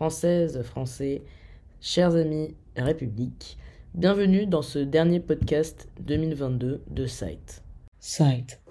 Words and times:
Françaises, 0.00 0.62
Français, 0.62 1.20
chers 1.82 2.16
amis 2.16 2.54
République, 2.74 3.58
bienvenue 3.94 4.46
dans 4.46 4.62
ce 4.62 4.78
dernier 4.78 5.20
podcast 5.20 5.90
2022 6.00 6.80
de 6.88 7.04
Site. 7.04 7.62
Site. 7.98 8.62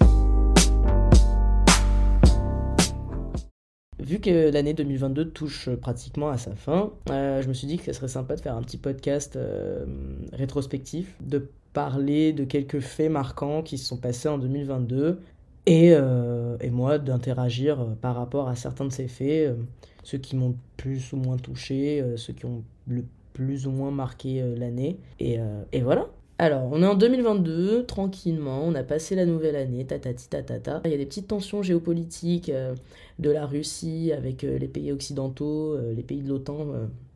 Vu 4.00 4.20
que 4.20 4.50
l'année 4.50 4.74
2022 4.74 5.30
touche 5.30 5.70
pratiquement 5.70 6.30
à 6.30 6.40
sa 6.40 6.56
fin, 6.56 6.94
euh, 7.12 7.44
je 7.44 7.48
me 7.48 7.54
suis 7.54 7.68
dit 7.68 7.78
que 7.78 7.84
ce 7.84 7.94
serait 7.94 8.08
sympa 8.08 8.36
de 8.36 8.42
faire 8.42 8.56
un 8.56 8.64
petit 8.64 8.78
podcast 8.78 9.36
euh, 9.36 9.86
rétrospectif, 10.34 11.16
de 11.22 11.48
parler 11.74 12.34
de 12.34 12.44
quelques 12.44 12.80
faits 12.80 13.12
marquants 13.12 13.62
qui 13.62 13.78
se 13.78 13.86
sont 13.86 13.98
passés 13.98 14.30
en 14.30 14.40
2022 14.40 15.20
et, 15.68 15.92
euh, 15.94 16.58
et 16.60 16.72
moi 16.72 16.98
d'interagir 16.98 17.86
par 18.02 18.16
rapport 18.16 18.50
à 18.50 18.56
certains 18.56 18.86
de 18.86 18.92
ces 18.92 19.08
faits, 19.08 19.56
ceux 20.10 20.18
qui 20.18 20.36
m'ont 20.36 20.56
plus 20.78 21.14
ou 21.14 21.18
moins 21.18 21.38
touché, 21.38 22.04
ceux 22.16 22.34
qui 22.34 22.46
ont 22.46 22.64
le 22.88 23.04
plus 23.34 23.68
ou 23.68 23.72
moins 23.72 23.92
marqué 23.92 24.44
l'année. 24.58 24.98
Et, 25.20 25.38
et 25.72 25.82
voilà. 25.82 26.08
Alors, 26.38 26.70
on 26.72 26.82
est 26.82 26.88
en 26.88 26.96
2022, 26.96 27.86
tranquillement, 27.86 28.64
on 28.64 28.74
a 28.76 28.84
passé 28.84 29.16
la 29.16 29.26
nouvelle 29.26 29.56
année, 29.56 29.86
tatati. 29.86 30.28
Il 30.86 30.92
y 30.92 30.94
a 30.94 30.98
des 30.98 31.06
petites 31.06 31.28
tensions 31.28 31.62
géopolitiques 31.62 32.52
de 33.20 33.30
la 33.30 33.46
Russie 33.46 34.12
avec 34.16 34.42
les 34.42 34.68
pays 34.68 34.92
occidentaux, 34.92 35.78
les 35.96 36.04
pays 36.04 36.22
de 36.22 36.30
l'OTAN 36.30 36.66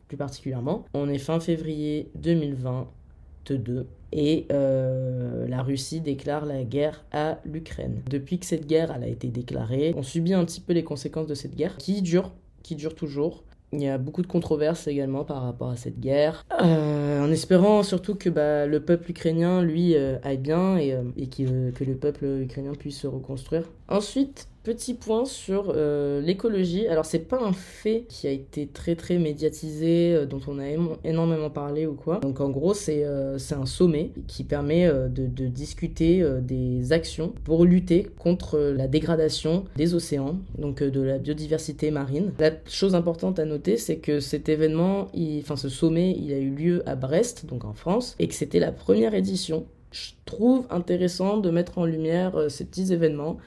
plus 0.08 0.18
particulièrement. 0.18 0.86
On 0.94 1.10
est 1.10 1.18
fin 1.18 1.40
février 1.40 2.10
2022 2.16 3.88
et 4.12 4.46
euh, 4.52 5.48
la 5.48 5.64
Russie 5.64 6.02
déclare 6.02 6.46
la 6.46 6.64
guerre 6.64 7.04
à 7.12 7.40
l'Ukraine. 7.46 8.02
Depuis 8.10 8.38
que 8.40 8.46
cette 8.46 8.68
guerre 8.68 8.92
a 8.92 9.08
été 9.08 9.30
déclarée, 9.30 9.94
on 9.98 10.04
subit 10.04 10.34
un 10.34 10.46
petit 10.46 10.62
peu 10.62 10.74
les 10.74 10.84
conséquences 10.84 11.28
de 11.28 11.34
cette 11.34 11.56
guerre 11.56 11.78
qui 11.78 12.02
dure, 12.02 12.32
qui 12.64 12.76
dure 12.76 12.96
toujours. 12.96 13.44
Il 13.72 13.82
y 13.82 13.88
a 13.88 13.98
beaucoup 13.98 14.22
de 14.22 14.28
controverses 14.28 14.88
également 14.88 15.24
par 15.24 15.42
rapport 15.42 15.70
à 15.70 15.76
cette 15.76 16.00
guerre, 16.00 16.46
euh, 16.62 17.26
en 17.26 17.32
espérant 17.32 17.82
surtout 17.82 18.14
que 18.14 18.30
bah, 18.30 18.68
le 18.68 18.80
peuple 18.80 19.10
ukrainien, 19.10 19.64
lui, 19.64 19.96
euh, 19.96 20.18
aille 20.22 20.38
bien 20.38 20.78
et, 20.78 20.96
et 21.18 21.28
que 21.28 21.84
le 21.84 21.96
peuple 21.96 22.26
ukrainien 22.26 22.74
puisse 22.74 23.00
se 23.00 23.08
reconstruire. 23.08 23.64
Ensuite, 23.88 24.48
Petit 24.64 24.94
point 24.94 25.26
sur 25.26 25.74
euh, 25.76 26.22
l'écologie. 26.22 26.88
Alors, 26.88 27.04
c'est 27.04 27.28
pas 27.28 27.44
un 27.44 27.52
fait 27.52 28.06
qui 28.08 28.28
a 28.28 28.32
été 28.32 28.66
très 28.66 28.96
très 28.96 29.18
médiatisé, 29.18 30.14
euh, 30.14 30.26
dont 30.26 30.40
on 30.48 30.58
a 30.58 30.64
énormément 31.04 31.50
parlé 31.50 31.86
ou 31.86 31.96
quoi. 31.96 32.20
Donc, 32.20 32.40
en 32.40 32.50
gros, 32.50 32.74
c'est 32.74 33.04
euh, 33.04 33.38
un 33.52 33.66
sommet 33.66 34.12
qui 34.26 34.46
permet 34.46 34.88
de, 34.88 35.28
de, 35.28 35.48
discuter 35.48 36.26
des 36.42 36.94
actions 36.94 37.34
pour 37.44 37.66
lutter 37.66 38.08
contre 38.18 38.58
la 38.58 38.88
dégradation 38.88 39.66
des 39.76 39.96
océans, 39.96 40.38
donc 40.58 40.82
de 40.82 41.02
la 41.02 41.18
biodiversité 41.18 41.92
marine. 41.92 42.32
La 42.40 42.52
chose 42.66 42.96
importante 42.96 43.40
à 43.40 43.46
noter, 43.46 43.76
c'est 43.76 43.98
que 43.98 44.22
cet 44.22 44.48
événement, 44.48 45.10
enfin, 45.40 45.58
ce 45.58 45.68
sommet, 45.68 46.16
il 46.18 46.32
a 46.32 46.38
eu 46.38 46.50
lieu 46.50 46.84
à 46.88 46.96
Brest, 46.96 47.46
donc 47.46 47.66
en 47.66 47.74
France, 47.74 48.16
et 48.18 48.30
que 48.30 48.34
c'était 48.34 48.60
la 48.60 48.72
première 48.72 49.14
édition. 49.14 49.66
Je 49.92 50.12
trouve 50.26 50.66
intéressant 50.70 51.38
de 51.38 51.50
mettre 51.52 51.78
en 51.78 51.86
lumière 51.86 52.50
ces 52.50 52.66
petits 52.66 52.94
événements 52.94 53.38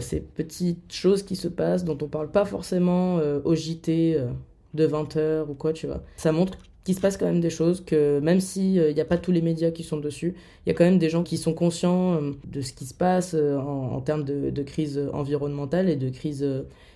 ces 0.00 0.20
petites 0.20 0.92
choses 0.92 1.22
qui 1.22 1.34
se 1.34 1.48
passent 1.48 1.84
dont 1.84 1.98
on 2.00 2.06
parle 2.06 2.30
pas 2.30 2.44
forcément 2.44 3.18
euh, 3.18 3.40
au 3.44 3.54
JT 3.54 4.14
euh, 4.16 4.28
de 4.74 4.86
20h 4.86 5.48
ou 5.48 5.54
quoi, 5.54 5.72
tu 5.72 5.86
vois. 5.86 6.02
Ça 6.16 6.30
montre 6.30 6.58
qu'il 6.84 6.94
se 6.94 7.00
passe 7.00 7.16
quand 7.16 7.26
même 7.26 7.40
des 7.40 7.50
choses, 7.50 7.84
que 7.84 8.20
même 8.20 8.38
s'il 8.38 8.94
n'y 8.94 9.00
a 9.00 9.04
pas 9.04 9.18
tous 9.18 9.32
les 9.32 9.42
médias 9.42 9.72
qui 9.72 9.82
sont 9.82 9.96
dessus, 9.96 10.36
il 10.64 10.68
y 10.68 10.72
a 10.72 10.74
quand 10.74 10.84
même 10.84 10.98
des 10.98 11.08
gens 11.08 11.24
qui 11.24 11.36
sont 11.36 11.52
conscients 11.52 12.20
de 12.46 12.60
ce 12.60 12.72
qui 12.72 12.86
se 12.86 12.94
passe 12.94 13.34
en, 13.34 14.00
termes 14.02 14.22
de, 14.22 14.62
crise 14.62 15.02
environnementale 15.12 15.88
et 15.88 15.96
de 15.96 16.08
crise 16.10 16.46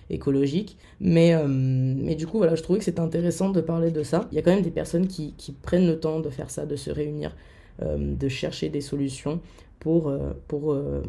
écologique. 0.09 0.77
Mais, 1.01 1.35
mais 1.45 2.15
du 2.15 2.25
coup, 2.25 2.37
voilà, 2.37 2.55
je 2.55 2.63
trouvais 2.63 2.79
que 2.79 2.85
c'était 2.85 3.01
intéressant 3.01 3.49
de 3.49 3.59
parler 3.59 3.91
de 3.91 4.01
ça. 4.01 4.29
Il 4.31 4.35
y 4.35 4.39
a 4.39 4.41
quand 4.41 4.53
même 4.53 4.63
des 4.63 4.71
personnes 4.71 5.07
qui 5.09 5.55
prennent 5.61 5.87
le 5.87 5.99
temps 5.99 6.21
de 6.21 6.29
faire 6.29 6.51
ça, 6.51 6.65
de 6.65 6.77
se 6.77 6.89
réunir, 6.89 7.35
de 7.81 8.29
chercher 8.29 8.69
des 8.69 8.79
solutions 8.79 9.41
pour, 9.81 10.07
euh, 10.07 10.31
pour, 10.47 10.71
euh, 10.71 11.01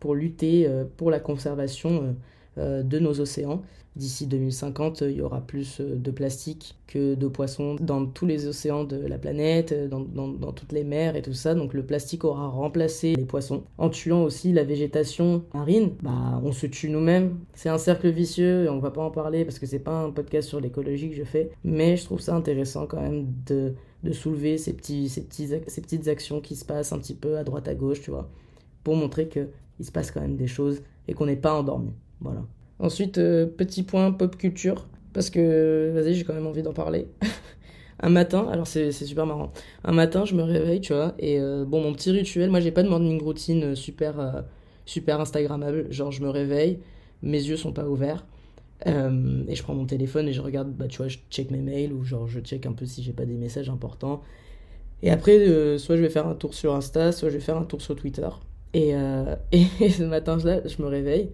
pour 0.00 0.14
lutter 0.14 0.66
euh, 0.66 0.84
pour 0.96 1.10
la 1.10 1.20
conservation 1.20 2.16
de 2.56 2.98
nos 2.98 3.20
océans. 3.20 3.60
D'ici 3.96 4.26
2050, 4.26 5.02
il 5.02 5.16
y 5.16 5.20
aura 5.20 5.42
plus 5.42 5.82
de 5.82 6.10
plastique 6.10 6.74
que 6.86 7.14
de 7.14 7.28
poissons 7.28 7.76
dans 7.80 8.06
tous 8.06 8.24
les 8.24 8.46
océans 8.46 8.84
de 8.84 8.96
la 8.96 9.18
planète, 9.18 9.74
dans, 9.90 10.00
dans, 10.00 10.28
dans, 10.28 10.52
toutes 10.52 10.72
les 10.72 10.84
mers 10.84 11.16
et 11.16 11.22
tout 11.22 11.34
ça. 11.34 11.54
Donc 11.54 11.74
le 11.74 11.84
plastique 11.84 12.24
aura 12.24 12.48
remplacé 12.48 13.14
les 13.14 13.26
poissons. 13.26 13.64
En 13.76 13.90
tuant 13.90 14.22
aussi 14.22 14.54
la 14.54 14.64
végétation 14.64 15.44
marine, 15.52 15.90
bah, 16.02 16.40
on 16.42 16.52
se 16.52 16.66
tue 16.66 16.88
nous-mêmes. 16.88 17.36
C'est 17.52 17.68
un 17.68 17.76
cercle 17.76 18.08
vicieux 18.08 18.64
et 18.64 18.68
on 18.70 18.78
va 18.78 18.90
pas 18.90 19.02
en 19.02 19.10
parler 19.10 19.44
parce 19.44 19.58
que 19.58 19.66
c'est 19.66 19.78
pas 19.78 20.04
un 20.04 20.10
podcast 20.10 20.48
sur 20.48 20.60
l'écologie 20.60 21.10
que 21.10 21.16
je 21.16 21.24
fais. 21.24 21.50
Mais 21.62 21.98
je 21.98 22.06
trouve 22.06 22.20
ça 22.20 22.34
intéressant 22.34 22.86
quand 22.86 23.02
même 23.02 23.26
de 23.46 23.74
de 24.06 24.12
soulever 24.12 24.56
ces, 24.56 24.72
petits, 24.72 25.08
ces, 25.08 25.26
ces 25.30 25.80
petites 25.80 26.08
actions 26.08 26.40
qui 26.40 26.56
se 26.56 26.64
passent 26.64 26.92
un 26.92 26.98
petit 26.98 27.14
peu 27.14 27.36
à 27.36 27.44
droite 27.44 27.68
à 27.68 27.74
gauche, 27.74 28.00
tu 28.00 28.10
vois, 28.10 28.30
pour 28.84 28.96
montrer 28.96 29.28
qu'il 29.28 29.48
se 29.84 29.92
passe 29.92 30.10
quand 30.10 30.20
même 30.20 30.36
des 30.36 30.46
choses 30.46 30.82
et 31.08 31.14
qu'on 31.14 31.26
n'est 31.26 31.36
pas 31.36 31.54
endormi. 31.54 31.92
Voilà. 32.20 32.42
Ensuite, 32.78 33.18
euh, 33.18 33.46
petit 33.46 33.82
point 33.82 34.12
pop 34.12 34.36
culture, 34.36 34.86
parce 35.12 35.30
que, 35.30 35.90
vas-y, 35.94 36.14
j'ai 36.14 36.24
quand 36.24 36.34
même 36.34 36.46
envie 36.46 36.62
d'en 36.62 36.72
parler. 36.72 37.08
un 38.00 38.10
matin, 38.10 38.46
alors 38.50 38.66
c'est 38.66 38.92
super 38.92 39.26
marrant, 39.26 39.52
un 39.84 39.92
matin, 39.92 40.24
je 40.24 40.34
me 40.34 40.42
réveille, 40.42 40.80
tu 40.80 40.92
vois, 40.92 41.14
et 41.18 41.40
euh, 41.40 41.64
bon, 41.64 41.82
mon 41.82 41.92
petit 41.92 42.10
rituel, 42.10 42.50
moi, 42.50 42.60
j'ai 42.60 42.70
pas 42.72 42.82
de 42.82 42.88
morning 42.88 43.20
routine 43.22 43.64
euh, 43.64 43.74
super, 43.74 44.44
super 44.84 45.20
Instagrammable, 45.20 45.90
genre, 45.90 46.12
je 46.12 46.22
me 46.22 46.28
réveille, 46.28 46.78
mes 47.22 47.42
yeux 47.42 47.56
sont 47.56 47.72
pas 47.72 47.86
ouverts, 47.88 48.26
euh, 48.86 49.44
et 49.48 49.54
je 49.54 49.62
prends 49.62 49.74
mon 49.74 49.86
téléphone 49.86 50.28
et 50.28 50.32
je 50.32 50.40
regarde, 50.40 50.70
bah, 50.72 50.86
tu 50.88 50.98
vois, 50.98 51.08
je 51.08 51.18
check 51.30 51.50
mes 51.50 51.60
mails 51.60 51.92
ou 51.92 52.04
genre 52.04 52.26
je 52.28 52.40
check 52.40 52.66
un 52.66 52.72
peu 52.72 52.86
si 52.86 53.02
j'ai 53.02 53.12
pas 53.12 53.24
des 53.24 53.36
messages 53.36 53.70
importants. 53.70 54.22
Et 55.02 55.10
après, 55.10 55.38
euh, 55.38 55.78
soit 55.78 55.96
je 55.96 56.02
vais 56.02 56.10
faire 56.10 56.26
un 56.26 56.34
tour 56.34 56.54
sur 56.54 56.74
Insta, 56.74 57.12
soit 57.12 57.28
je 57.30 57.34
vais 57.34 57.40
faire 57.40 57.56
un 57.56 57.64
tour 57.64 57.82
sur 57.82 57.96
Twitter. 57.96 58.28
Et, 58.74 58.94
euh, 58.94 59.36
et 59.52 59.90
ce 59.90 60.02
matin-là, 60.02 60.66
je 60.66 60.82
me 60.82 60.88
réveille 60.88 61.30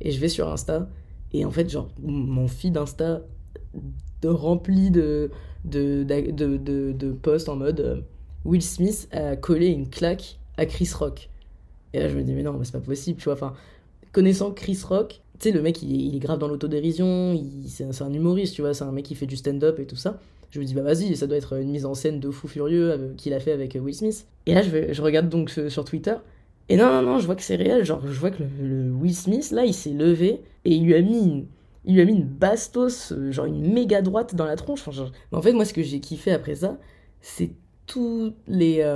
et 0.00 0.10
je 0.10 0.20
vais 0.20 0.28
sur 0.28 0.48
Insta. 0.48 0.88
Et 1.32 1.44
en 1.44 1.50
fait, 1.50 1.68
genre, 1.70 1.88
mon 2.02 2.48
feed 2.48 2.76
Insta 2.76 3.22
de, 4.22 4.28
rempli 4.28 4.90
de, 4.90 5.30
de, 5.64 6.04
de, 6.04 6.56
de, 6.56 6.92
de 6.92 7.12
posts 7.12 7.48
en 7.48 7.56
mode 7.56 8.04
Will 8.44 8.62
Smith 8.62 9.08
a 9.12 9.36
collé 9.36 9.68
une 9.68 9.88
claque 9.88 10.38
à 10.56 10.66
Chris 10.66 10.90
Rock. 10.94 11.30
Et 11.92 12.00
là, 12.00 12.08
je 12.08 12.16
me 12.16 12.22
dis, 12.22 12.32
mais 12.32 12.42
non, 12.42 12.58
c'est 12.64 12.72
pas 12.72 12.80
possible, 12.80 13.18
tu 13.18 13.24
vois. 13.24 13.34
Enfin, 13.34 13.54
connaissant 14.12 14.52
Chris 14.52 14.80
Rock, 14.84 15.21
tu 15.42 15.48
sais, 15.48 15.54
le 15.54 15.60
mec, 15.60 15.82
il 15.82 16.14
est, 16.14 16.20
grave 16.20 16.38
dans 16.38 16.46
l'autodérision, 16.46 17.36
c'est 17.66 17.84
un, 18.00 18.12
humoriste, 18.12 18.54
tu 18.54 18.62
vois, 18.62 18.74
c'est 18.74 18.84
un 18.84 18.92
mec 18.92 19.04
qui 19.04 19.16
fait 19.16 19.26
du 19.26 19.36
stand-up 19.36 19.80
et 19.80 19.86
tout 19.86 19.96
ça. 19.96 20.20
Je 20.52 20.60
me 20.60 20.64
dis, 20.64 20.72
bah 20.72 20.82
vas-y, 20.82 21.16
ça 21.16 21.26
doit 21.26 21.36
être 21.36 21.60
une 21.60 21.70
mise 21.70 21.84
en 21.84 21.94
scène 21.94 22.20
de 22.20 22.30
fou 22.30 22.46
furieux 22.46 22.92
euh, 22.92 23.14
qu'il 23.16 23.34
a 23.34 23.40
fait 23.40 23.50
avec 23.50 23.74
euh, 23.74 23.80
Will 23.80 23.94
Smith. 23.94 24.24
Et 24.46 24.54
là, 24.54 24.62
je, 24.62 25.02
regarde 25.02 25.28
donc 25.28 25.50
sur 25.50 25.84
Twitter, 25.84 26.14
et 26.68 26.76
non, 26.76 26.92
non, 26.92 27.02
non, 27.02 27.18
je 27.18 27.26
vois 27.26 27.34
que 27.34 27.42
c'est 27.42 27.56
réel, 27.56 27.84
genre, 27.84 28.02
je 28.06 28.20
vois 28.20 28.30
que 28.30 28.40
le, 28.40 28.92
Will 28.92 29.16
Smith, 29.16 29.50
là, 29.50 29.64
il 29.64 29.74
s'est 29.74 29.90
levé, 29.90 30.42
et 30.64 30.70
il 30.76 30.84
lui 30.84 30.94
a 30.94 31.02
mis 31.02 31.18
une, 31.18 31.46
il 31.86 31.94
lui 31.94 32.02
a 32.02 32.04
mis 32.04 32.12
une 32.12 32.24
bastos, 32.24 33.10
euh, 33.10 33.32
genre 33.32 33.46
une 33.46 33.72
méga 33.72 34.00
droite 34.00 34.36
dans 34.36 34.46
la 34.46 34.54
tronche. 34.54 34.84
Mais 34.86 35.38
en 35.38 35.42
fait, 35.42 35.54
moi, 35.54 35.64
ce 35.64 35.72
que 35.72 35.82
j'ai 35.82 35.98
kiffé 35.98 36.30
après 36.30 36.54
ça, 36.54 36.78
c'est 37.20 37.50
tous 37.88 38.32
les, 38.46 38.86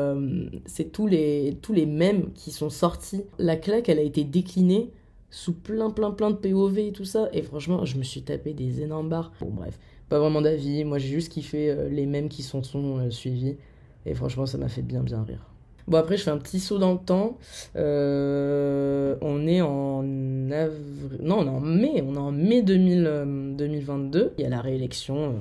c'est 0.65 0.93
tous 0.93 1.09
les, 1.09 1.57
tous 1.61 1.73
les 1.73 1.87
mèmes 1.87 2.33
qui 2.35 2.53
sont 2.53 2.71
sortis. 2.71 3.25
La 3.39 3.57
claque, 3.57 3.89
elle 3.89 3.99
a 3.99 4.03
été 4.03 4.23
déclinée 4.23 4.91
sous 5.31 5.53
plein 5.53 5.91
plein 5.91 6.11
plein 6.11 6.31
de 6.31 6.37
POV 6.37 6.79
et 6.79 6.93
tout 6.93 7.05
ça. 7.05 7.29
Et 7.33 7.43
franchement, 7.43 7.85
je 7.85 7.97
me 7.99 8.03
suis 8.03 8.23
tapé 8.23 8.55
des 8.55 8.83
énormes 8.83 9.09
barres. 9.09 9.33
Bon 9.41 9.51
bref, 9.51 9.79
pas 10.09 10.19
vraiment 10.19 10.43
d'avis. 10.43 10.85
Moi 10.85 10.99
j'ai 10.99 11.09
juste 11.09 11.33
kiffé 11.33 11.71
euh, 11.71 11.89
les 11.89 12.07
mêmes 12.07 12.29
qui 12.29 12.43
sont, 12.43 12.63
euh, 12.75 13.11
suivis. 13.11 13.57
Et 14.05 14.15
franchement, 14.15 14.47
ça 14.47 14.59
m'a 14.59 14.69
fait 14.69 14.83
bien 14.83 15.03
bien 15.03 15.23
rire. 15.23 15.45
Bon 15.89 15.99
après, 15.99 16.17
je 16.17 16.25
fais 16.25 16.31
un 16.31 16.39
petit 16.39 16.59
saut 16.59 16.79
dans 16.79 16.93
le 16.93 16.99
temps. 16.99 17.39
Euh, 17.77 19.17
on 19.21 19.47
est 19.47 19.61
en 19.61 20.51
avril... 20.51 21.21
Non, 21.21 21.39
on 21.39 21.47
est 21.47 21.49
en 21.49 21.61
mai. 21.61 22.03
On 22.05 22.15
est 22.15 22.19
en 22.19 22.33
mai 22.33 22.63
2000, 22.63 23.55
2022. 23.57 24.33
Il 24.37 24.43
y 24.43 24.45
a 24.45 24.49
la 24.49 24.61
réélection 24.61 25.37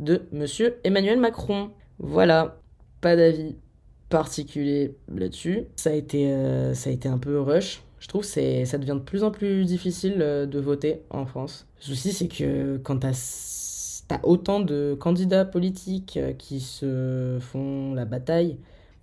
de 0.00 0.22
Monsieur 0.32 0.78
Emmanuel 0.82 1.20
Macron. 1.20 1.70
Voilà, 2.00 2.56
pas 3.00 3.14
d'avis 3.14 3.54
particulier 4.08 4.96
là-dessus. 5.14 5.64
Ça, 5.76 5.90
a 5.90 5.92
été, 5.92 6.28
ça 6.74 6.90
a 6.90 6.92
été 6.92 7.08
un 7.08 7.18
peu 7.18 7.40
rush 7.40 7.83
je 8.04 8.08
trouve 8.08 8.20
que 8.20 8.64
ça 8.66 8.76
devient 8.76 8.98
de 8.98 9.04
plus 9.04 9.24
en 9.24 9.30
plus 9.30 9.64
difficile 9.64 10.16
euh, 10.20 10.44
de 10.44 10.60
voter 10.60 11.00
en 11.08 11.24
France. 11.24 11.66
Le 11.80 11.86
souci, 11.86 12.12
c'est 12.12 12.28
que 12.28 12.76
quand 12.76 12.98
tu 12.98 13.06
as, 13.06 14.20
autant 14.24 14.60
de 14.60 14.94
candidats 15.00 15.46
politiques 15.46 16.18
euh, 16.18 16.34
qui 16.34 16.60
se 16.60 17.38
font 17.40 17.94
la 17.94 18.04
bataille 18.04 18.58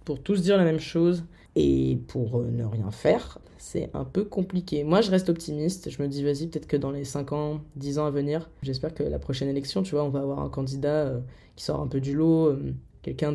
pour 0.05 0.21
tous 0.21 0.43
dire 0.43 0.55
la 0.55 0.63
même 0.63 0.79
chose 0.79 1.23
et 1.55 1.97
pour 2.09 2.37
euh, 2.37 2.51
ne 2.51 2.63
rien 2.63 2.91
faire, 2.91 3.39
c'est 3.57 3.89
un 3.95 4.03
peu 4.03 4.23
compliqué. 4.23 4.83
Moi, 4.83 5.01
je 5.01 5.09
reste 5.09 5.29
optimiste. 5.29 5.89
Je 5.89 5.99
me 5.99 6.07
dis, 6.07 6.23
vas-y, 6.23 6.45
peut-être 6.45 6.67
que 6.67 6.77
dans 6.77 6.91
les 6.91 7.03
5 7.03 7.31
ans, 7.31 7.61
10 7.77 7.97
ans 7.97 8.05
à 8.05 8.11
venir, 8.11 8.51
j'espère 8.61 8.93
que 8.93 9.01
la 9.01 9.17
prochaine 9.17 9.49
élection, 9.49 9.81
tu 9.81 9.95
vois, 9.95 10.03
on 10.03 10.09
va 10.09 10.19
avoir 10.19 10.41
un 10.41 10.49
candidat 10.49 11.11
qui 11.55 11.63
sort 11.63 11.81
un 11.81 11.87
peu 11.87 11.99
du 11.99 12.13
lot, 12.15 12.55
quelqu'un 13.01 13.33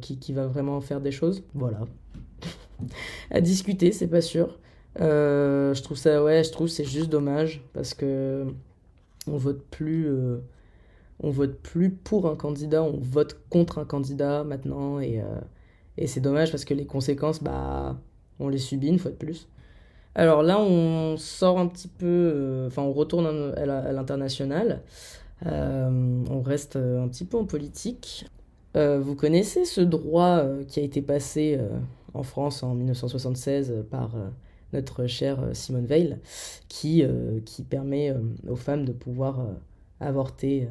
qui, 0.00 0.18
qui 0.18 0.32
va 0.32 0.46
vraiment 0.46 0.80
faire 0.80 1.00
des 1.00 1.10
choses. 1.10 1.42
Voilà. 1.54 1.80
à 3.32 3.40
discuter, 3.40 3.90
c'est 3.90 4.06
pas 4.06 4.20
sûr. 4.20 4.56
Euh, 4.98 5.72
je 5.74 5.82
trouve 5.82 5.96
ça, 5.96 6.22
ouais, 6.22 6.42
je 6.42 6.50
trouve 6.50 6.68
c'est 6.68 6.84
juste 6.84 7.10
dommage 7.10 7.62
parce 7.72 7.94
que 7.94 8.46
on 9.26 9.36
vote 9.36 9.62
plus, 9.70 10.08
euh, 10.08 10.38
on 11.20 11.30
vote 11.30 11.58
plus 11.58 11.90
pour 11.90 12.26
un 12.28 12.34
candidat, 12.34 12.82
on 12.82 12.98
vote 12.98 13.38
contre 13.50 13.78
un 13.78 13.84
candidat 13.84 14.42
maintenant. 14.44 15.00
Et, 15.00 15.22
et 15.98 16.06
c'est 16.06 16.20
dommage 16.20 16.50
parce 16.50 16.64
que 16.64 16.74
les 16.74 16.86
conséquences, 16.86 17.42
bah, 17.42 17.96
on 18.40 18.48
les 18.48 18.58
subit 18.58 18.88
une 18.88 18.98
fois 18.98 19.10
de 19.10 19.16
plus. 19.16 19.48
Alors 20.14 20.42
là, 20.42 20.58
on 20.60 21.16
sort 21.18 21.58
un 21.58 21.68
petit 21.68 21.88
peu, 21.88 22.64
enfin, 22.66 22.82
on 22.82 22.92
retourne 22.92 23.26
à 23.56 23.92
l'international. 23.92 24.82
on 25.44 26.42
reste 26.42 26.76
un 26.76 27.06
petit 27.08 27.24
peu 27.24 27.36
en 27.36 27.44
politique. 27.44 28.26
vous 28.74 29.14
connaissez 29.14 29.64
ce 29.64 29.82
droit 29.82 30.42
qui 30.68 30.80
a 30.80 30.82
été 30.82 31.02
passé 31.02 31.60
en 32.14 32.22
France 32.22 32.62
en 32.62 32.74
1976 32.74 33.84
par 33.90 34.16
notre 34.72 35.06
chère 35.06 35.38
Simone 35.52 35.86
Veil, 35.86 36.16
qui, 36.68 37.02
qui 37.44 37.62
permet 37.62 38.14
aux 38.48 38.56
femmes 38.56 38.84
de 38.84 38.92
pouvoir 38.92 39.46
avorter 40.00 40.68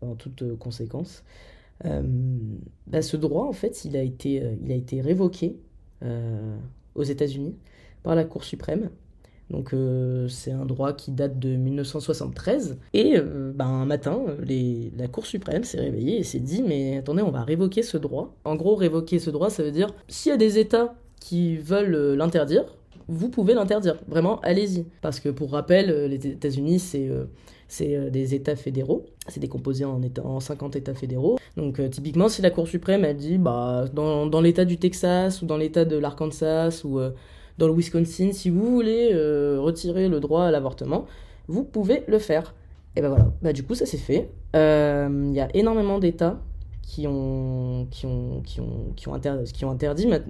en 0.00 0.14
toute 0.14 0.56
conséquence. 0.58 1.24
Bah, 1.84 3.02
ce 3.02 3.16
droit, 3.16 3.44
en 3.44 3.52
fait, 3.52 3.84
il 3.84 3.96
a 3.96 4.02
été, 4.02 4.42
il 4.62 4.72
a 4.72 4.74
été 4.74 5.00
révoqué 5.00 5.56
aux 6.94 7.02
États-Unis 7.02 7.54
par 8.02 8.14
la 8.14 8.24
Cour 8.24 8.44
suprême. 8.44 8.90
Donc 9.50 9.74
c'est 10.28 10.52
un 10.52 10.66
droit 10.66 10.92
qui 10.92 11.10
date 11.10 11.38
de 11.38 11.56
1973. 11.56 12.78
Et 12.92 13.18
ben, 13.54 13.66
un 13.66 13.86
matin, 13.86 14.20
la 14.96 15.08
Cour 15.08 15.26
suprême 15.26 15.64
s'est 15.64 15.80
réveillée 15.80 16.18
et 16.18 16.22
s'est 16.22 16.40
dit, 16.40 16.62
mais 16.62 16.98
attendez, 16.98 17.22
on 17.22 17.30
va 17.30 17.44
révoquer 17.44 17.82
ce 17.82 17.96
droit. 17.96 18.34
En 18.44 18.56
gros, 18.56 18.74
révoquer 18.74 19.18
ce 19.18 19.30
droit, 19.30 19.50
ça 19.50 19.62
veut 19.62 19.72
dire, 19.72 19.94
s'il 20.08 20.30
y 20.30 20.34
a 20.34 20.38
des 20.38 20.58
États 20.58 20.94
qui 21.20 21.56
veulent 21.56 22.14
l'interdire, 22.14 22.77
vous 23.08 23.28
pouvez 23.28 23.54
l'interdire. 23.54 23.96
Vraiment, 24.06 24.40
allez-y. 24.40 24.84
Parce 25.00 25.20
que 25.20 25.28
pour 25.28 25.52
rappel, 25.52 26.06
les 26.06 26.26
États-Unis, 26.26 26.78
c'est 26.78 27.10
c'est 27.66 28.10
des 28.10 28.34
États 28.34 28.56
fédéraux. 28.56 29.06
C'est 29.28 29.40
décomposé 29.40 29.84
en, 29.84 30.00
en 30.24 30.40
50 30.40 30.76
États 30.76 30.94
fédéraux. 30.94 31.38
Donc 31.56 31.80
typiquement, 31.90 32.28
si 32.28 32.42
la 32.42 32.50
Cour 32.50 32.68
suprême, 32.68 33.04
elle 33.04 33.16
dit, 33.16 33.38
bah, 33.38 33.84
dans, 33.92 34.40
l'État 34.40 34.64
du 34.64 34.78
Texas 34.78 35.42
ou 35.42 35.46
dans 35.46 35.56
l'État 35.56 35.84
de 35.84 35.96
l'Arkansas 35.96 36.82
ou 36.84 37.00
dans 37.58 37.66
le 37.66 37.74
Wisconsin, 37.74 38.30
si 38.32 38.50
vous 38.50 38.70
voulez 38.70 39.10
euh, 39.12 39.58
retirer 39.60 40.08
le 40.08 40.20
droit 40.20 40.44
à 40.44 40.50
l'avortement, 40.50 41.06
vous 41.48 41.64
pouvez 41.64 42.04
le 42.06 42.18
faire. 42.18 42.54
Et 42.96 43.00
ben 43.00 43.08
voilà, 43.08 43.30
bah, 43.42 43.52
du 43.52 43.64
coup 43.64 43.74
ça 43.74 43.84
s'est 43.84 43.98
fait. 43.98 44.30
Il 44.54 44.58
euh, 44.58 45.32
y 45.34 45.40
a 45.40 45.48
énormément 45.54 45.98
d'États 45.98 46.40
qui 46.88 47.06
ont, 47.06 47.86
qui 47.90 48.06
ont, 48.06 48.40
qui 48.44 48.60
ont, 48.60 48.92
qui 48.96 49.08
ont, 49.64 49.76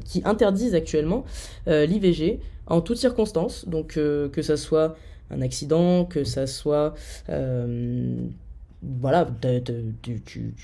qui 0.04 0.22
interdisent 0.24 0.74
actuellement 0.74 1.24
euh, 1.68 1.86
l'IVG 1.86 2.40
en 2.66 2.80
toutes 2.80 2.96
circonstances. 2.96 3.68
Donc 3.68 3.94
que 3.94 4.42
ça 4.42 4.56
soit 4.56 4.96
un 5.30 5.40
accident, 5.40 6.04
que 6.04 6.24
ça 6.24 6.48
soit 6.48 6.94
voilà, 8.82 9.28
tu, 10.02 10.54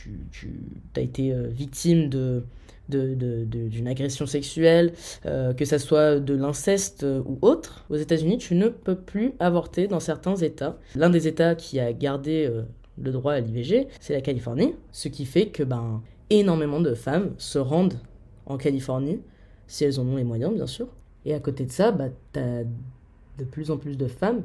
as 0.96 1.00
été 1.00 1.34
victime 1.50 2.08
de, 2.08 2.44
d'une 2.88 3.88
agression 3.88 4.26
sexuelle, 4.26 4.92
euh, 5.26 5.54
que 5.54 5.64
ça 5.64 5.78
soit 5.78 6.20
de 6.20 6.34
l'inceste 6.34 7.04
ou 7.24 7.38
autre, 7.42 7.84
aux 7.90 7.96
États-Unis, 7.96 8.38
tu 8.38 8.54
ne 8.54 8.68
peux 8.68 8.96
plus 8.96 9.32
avorter 9.38 9.86
dans 9.86 10.00
certains 10.00 10.36
États. 10.36 10.78
L'un 10.94 11.10
des 11.10 11.26
États 11.28 11.54
qui 11.54 11.80
a 11.80 11.92
gardé 11.92 12.46
euh, 12.46 12.62
le 12.98 13.10
droit 13.10 13.32
à 13.32 13.40
l'IVG, 13.40 13.88
c'est 14.00 14.14
la 14.14 14.20
Californie, 14.20 14.74
ce 14.92 15.08
qui 15.08 15.24
fait 15.24 15.48
que 15.48 15.62
ben, 15.62 16.02
énormément 16.30 16.80
de 16.80 16.94
femmes 16.94 17.34
se 17.38 17.58
rendent 17.58 17.98
en 18.46 18.56
Californie, 18.56 19.20
si 19.66 19.84
elles 19.84 19.98
en 19.98 20.06
ont 20.06 20.16
les 20.16 20.24
moyens, 20.24 20.54
bien 20.54 20.66
sûr. 20.66 20.88
Et 21.24 21.34
à 21.34 21.40
côté 21.40 21.64
de 21.64 21.72
ça, 21.72 21.90
bah, 21.92 22.08
tu 22.32 22.40
as 22.40 22.64
de 22.64 23.44
plus 23.44 23.70
en 23.70 23.78
plus 23.78 23.96
de 23.96 24.06
femmes 24.06 24.42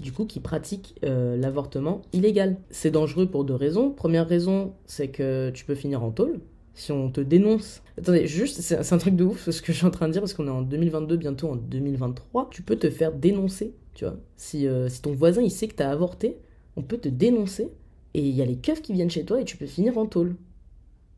du 0.00 0.12
coup, 0.12 0.24
qui 0.24 0.40
pratiquent 0.40 0.94
euh, 1.04 1.36
l'avortement 1.36 2.02
illégal. 2.12 2.56
C'est 2.70 2.90
dangereux 2.90 3.26
pour 3.26 3.44
deux 3.44 3.54
raisons. 3.54 3.90
Première 3.90 4.26
raison, 4.26 4.72
c'est 4.86 5.08
que 5.08 5.50
tu 5.50 5.64
peux 5.64 5.74
finir 5.74 6.02
en 6.02 6.10
tôle 6.10 6.40
si 6.74 6.92
on 6.92 7.10
te 7.10 7.20
dénonce. 7.20 7.82
Attendez, 7.98 8.26
juste, 8.26 8.60
c'est 8.60 8.92
un 8.92 8.98
truc 8.98 9.16
de 9.16 9.24
ouf 9.24 9.50
ce 9.50 9.60
que 9.60 9.72
je 9.72 9.78
suis 9.78 9.86
en 9.86 9.90
train 9.90 10.08
de 10.08 10.12
dire 10.12 10.22
parce 10.22 10.32
qu'on 10.32 10.46
est 10.46 10.50
en 10.50 10.62
2022, 10.62 11.16
bientôt 11.16 11.50
en 11.50 11.56
2023. 11.56 12.48
Tu 12.50 12.62
peux 12.62 12.76
te 12.76 12.88
faire 12.88 13.12
dénoncer, 13.12 13.74
tu 13.94 14.04
vois. 14.04 14.16
Si, 14.36 14.66
euh, 14.66 14.88
si 14.88 15.02
ton 15.02 15.12
voisin 15.12 15.42
il 15.42 15.50
sait 15.50 15.68
que 15.68 15.74
t'as 15.74 15.90
avorté, 15.90 16.38
on 16.76 16.82
peut 16.82 16.96
te 16.96 17.08
dénoncer 17.08 17.70
et 18.14 18.20
il 18.20 18.34
y 18.34 18.42
a 18.42 18.44
les 18.44 18.56
keufs 18.56 18.82
qui 18.82 18.92
viennent 18.92 19.10
chez 19.10 19.24
toi 19.24 19.40
et 19.40 19.44
tu 19.44 19.56
peux 19.56 19.66
finir 19.66 19.98
en 19.98 20.06
tôle. 20.06 20.36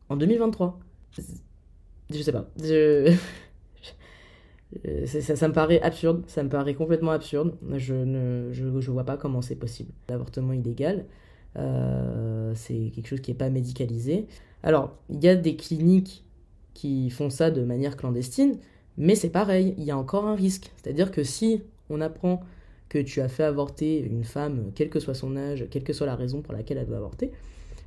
En 0.09 0.17
2023. 0.17 0.79
Je 2.09 2.21
sais 2.21 2.31
pas. 2.31 2.49
Ça, 5.05 5.35
ça, 5.35 5.47
me 5.47 5.53
paraît 5.53 5.79
absurde, 5.81 6.23
ça 6.25 6.41
me 6.41 6.49
paraît 6.49 6.73
complètement 6.73 7.11
absurde. 7.11 7.55
Je 7.75 7.93
ne 7.93 8.51
je, 8.51 8.79
je 8.79 8.91
vois 8.91 9.03
pas 9.03 9.17
comment 9.17 9.43
c'est 9.43 9.55
possible. 9.55 9.91
L'avortement 10.09 10.51
illégal, 10.51 11.05
euh, 11.57 12.53
c'est 12.55 12.91
quelque 12.93 13.07
chose 13.07 13.21
qui 13.21 13.31
n'est 13.31 13.37
pas 13.37 13.51
médicalisé. 13.51 14.25
Alors, 14.63 14.97
il 15.09 15.23
y 15.23 15.27
a 15.27 15.35
des 15.35 15.55
cliniques 15.55 16.23
qui 16.73 17.09
font 17.11 17.29
ça 17.29 17.51
de 17.51 17.61
manière 17.63 17.97
clandestine, 17.97 18.57
mais 18.97 19.15
c'est 19.15 19.29
pareil, 19.29 19.75
il 19.77 19.83
y 19.83 19.91
a 19.91 19.97
encore 19.97 20.25
un 20.25 20.35
risque. 20.35 20.71
C'est-à-dire 20.77 21.11
que 21.11 21.23
si 21.23 21.61
on 21.89 22.01
apprend 22.01 22.41
que 22.93 22.99
tu 22.99 23.21
as 23.21 23.27
fait 23.27 23.43
avorter 23.43 23.99
une 23.99 24.23
femme, 24.23 24.71
quel 24.75 24.91
que 24.91 24.99
soit 24.99 25.15
son 25.15 25.35
âge, 25.35 25.65
quelle 25.71 25.83
que 25.83 25.93
soit 25.93 26.05
la 26.05 26.15
raison 26.15 26.43
pour 26.43 26.53
laquelle 26.53 26.77
elle 26.77 26.85
veut 26.85 26.95
avorter, 26.95 27.31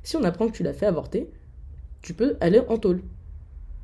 si 0.03 0.17
on 0.17 0.23
apprend 0.25 0.47
que 0.49 0.51
tu 0.51 0.63
l'as 0.63 0.73
fait 0.73 0.85
avorter, 0.85 1.29
tu 2.01 2.13
peux 2.13 2.35
aller 2.41 2.59
en 2.67 2.77
tôle. 2.77 3.01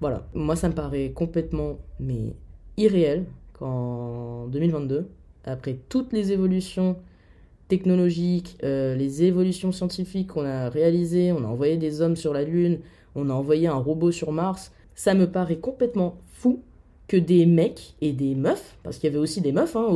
Voilà. 0.01 0.27
Moi, 0.33 0.57
ça 0.57 0.67
me 0.67 0.73
paraît 0.73 1.11
complètement, 1.11 1.79
mais 1.97 2.35
irréel 2.75 3.25
qu'en 3.53 4.47
2022, 4.47 5.07
après 5.45 5.77
toutes 5.87 6.11
les 6.11 6.33
évolutions 6.33 6.97
technologiques, 7.69 8.57
euh, 8.63 8.93
les 8.93 9.23
évolutions 9.23 9.71
scientifiques 9.71 10.27
qu'on 10.27 10.45
a 10.45 10.67
réalisées, 10.67 11.31
on 11.31 11.45
a 11.45 11.47
envoyé 11.47 11.77
des 11.77 12.01
hommes 12.01 12.17
sur 12.17 12.33
la 12.33 12.43
Lune, 12.43 12.79
on 13.15 13.29
a 13.29 13.33
envoyé 13.33 13.67
un 13.67 13.75
robot 13.75 14.11
sur 14.11 14.33
Mars, 14.33 14.73
ça 14.93 15.13
me 15.13 15.31
paraît 15.31 15.55
complètement 15.55 16.17
fou 16.33 16.61
des 17.18 17.45
mecs 17.45 17.95
et 18.01 18.12
des 18.12 18.36
meufs, 18.36 18.77
parce 18.83 18.98
qu'il 18.98 19.10
y 19.10 19.13
avait 19.13 19.21
aussi 19.21 19.42
des 19.42 19.51
meufs 19.51 19.75
hein, 19.75 19.88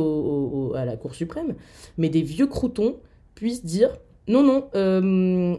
à 0.74 0.84
la 0.84 0.96
Cour 0.96 1.14
suprême, 1.14 1.54
mais 1.96 2.08
des 2.08 2.22
vieux 2.22 2.46
croutons 2.46 2.96
puissent 3.34 3.64
dire 3.64 3.90
non, 4.26 4.42
non, 4.42 4.68
euh, 4.74 5.56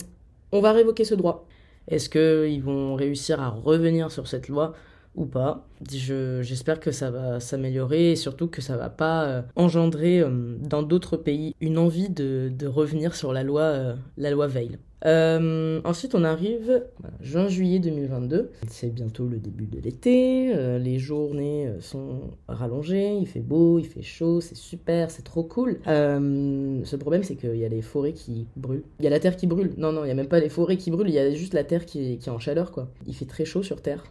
on 0.51 0.61
va 0.61 0.71
révoquer 0.71 1.03
ce 1.03 1.15
droit. 1.15 1.45
Est-ce 1.87 2.09
qu'ils 2.09 2.61
vont 2.61 2.95
réussir 2.95 3.41
à 3.41 3.49
revenir 3.49 4.11
sur 4.11 4.27
cette 4.27 4.47
loi 4.47 4.73
ou 5.15 5.25
pas. 5.25 5.67
J'espère 5.89 6.79
que 6.79 6.91
ça 6.91 7.11
va 7.11 7.39
s'améliorer 7.39 8.11
et 8.11 8.15
surtout 8.15 8.47
que 8.47 8.61
ça 8.61 8.77
va 8.77 8.89
pas 8.89 9.25
euh, 9.25 9.41
engendrer 9.55 10.19
euh, 10.19 10.55
dans 10.59 10.83
d'autres 10.83 11.17
pays 11.17 11.55
une 11.61 11.77
envie 11.77 12.09
de, 12.09 12.51
de, 12.57 12.67
revenir 12.67 13.15
sur 13.15 13.33
la 13.33 13.43
loi, 13.43 13.61
euh, 13.61 13.95
la 14.17 14.31
loi 14.31 14.47
Veil. 14.47 14.77
ensuite, 15.03 16.15
on 16.15 16.23
arrive 16.23 16.83
juin-juillet 17.21 17.79
2022. 17.79 18.51
C'est 18.67 18.93
bientôt 18.93 19.25
le 19.25 19.39
début 19.39 19.67
de 19.67 19.79
l'été. 19.79 20.53
les 20.79 20.99
journées 20.99 21.71
sont 21.79 22.31
rallongées. 22.47 23.15
Il 23.15 23.27
fait 23.27 23.39
beau, 23.39 23.79
il 23.79 23.85
fait 23.85 24.01
chaud. 24.01 24.41
C'est 24.41 24.57
super, 24.57 25.11
c'est 25.11 25.23
trop 25.23 25.43
cool. 25.43 25.79
ce 25.85 26.95
problème, 26.97 27.23
c'est 27.23 27.35
qu'il 27.35 27.55
y 27.55 27.65
a 27.65 27.69
les 27.69 27.81
forêts 27.81 28.13
qui 28.13 28.47
brûlent. 28.57 28.83
Il 28.99 29.05
y 29.05 29.07
a 29.07 29.11
la 29.11 29.19
terre 29.19 29.37
qui 29.37 29.47
brûle. 29.47 29.71
Non, 29.77 29.91
non, 29.93 30.03
il 30.03 30.09
y 30.09 30.11
a 30.11 30.15
même 30.15 30.27
pas 30.27 30.39
les 30.39 30.49
forêts 30.49 30.77
qui 30.77 30.91
brûlent. 30.91 31.09
Il 31.09 31.15
y 31.15 31.19
a 31.19 31.31
juste 31.31 31.53
la 31.53 31.63
terre 31.63 31.85
qui, 31.85 32.17
qui 32.17 32.29
est 32.29 32.31
en 32.31 32.39
chaleur, 32.39 32.71
quoi. 32.71 32.89
Il 33.07 33.15
fait 33.15 33.25
très 33.25 33.45
chaud 33.45 33.63
sur 33.63 33.81
Terre 33.81 34.03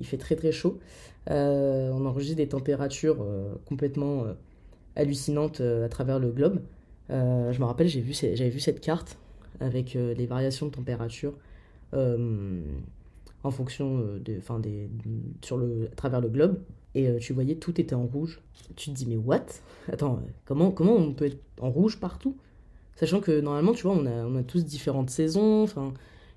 il 0.00 0.06
fait 0.06 0.16
très 0.16 0.36
très 0.36 0.52
chaud. 0.52 0.78
Euh, 1.30 1.90
on 1.92 2.06
enregistre 2.06 2.36
des 2.36 2.48
températures 2.48 3.18
euh, 3.20 3.54
complètement 3.66 4.24
euh, 4.24 4.32
hallucinantes 4.96 5.60
à 5.60 5.88
travers 5.88 6.18
le 6.18 6.30
globe. 6.30 6.60
je 7.10 7.58
me 7.58 7.64
rappelle, 7.64 7.88
j'ai 7.88 8.00
vu, 8.00 8.12
j'avais 8.12 8.50
vu 8.50 8.60
cette 8.60 8.80
carte 8.80 9.18
avec 9.60 9.94
les 9.94 10.26
variations 10.26 10.66
de 10.66 10.72
température 10.72 11.34
en 11.92 13.50
fonction 13.52 13.98
de, 13.98 14.38
enfin 14.38 14.58
des, 14.58 14.90
sur 15.42 15.56
le, 15.56 15.88
à 15.92 15.94
travers 15.94 16.20
le 16.20 16.28
globe. 16.28 16.58
Et 16.96 17.16
tu 17.20 17.32
voyais, 17.32 17.54
tout 17.54 17.80
était 17.80 17.94
en 17.94 18.06
rouge. 18.06 18.40
Tu 18.74 18.90
te 18.90 18.94
dis, 18.96 19.06
mais 19.06 19.16
what? 19.16 19.46
Attends, 19.92 20.20
comment, 20.46 20.72
comment 20.72 20.96
on 20.96 21.12
peut 21.12 21.26
être 21.26 21.38
en 21.60 21.70
rouge 21.70 22.00
partout? 22.00 22.36
Sachant 22.96 23.20
que 23.20 23.40
normalement, 23.40 23.74
tu 23.74 23.84
vois, 23.84 23.94
on 23.94 24.04
a, 24.06 24.24
on 24.24 24.34
a 24.34 24.42
tous 24.42 24.64
différentes 24.64 25.10
saisons. 25.10 25.66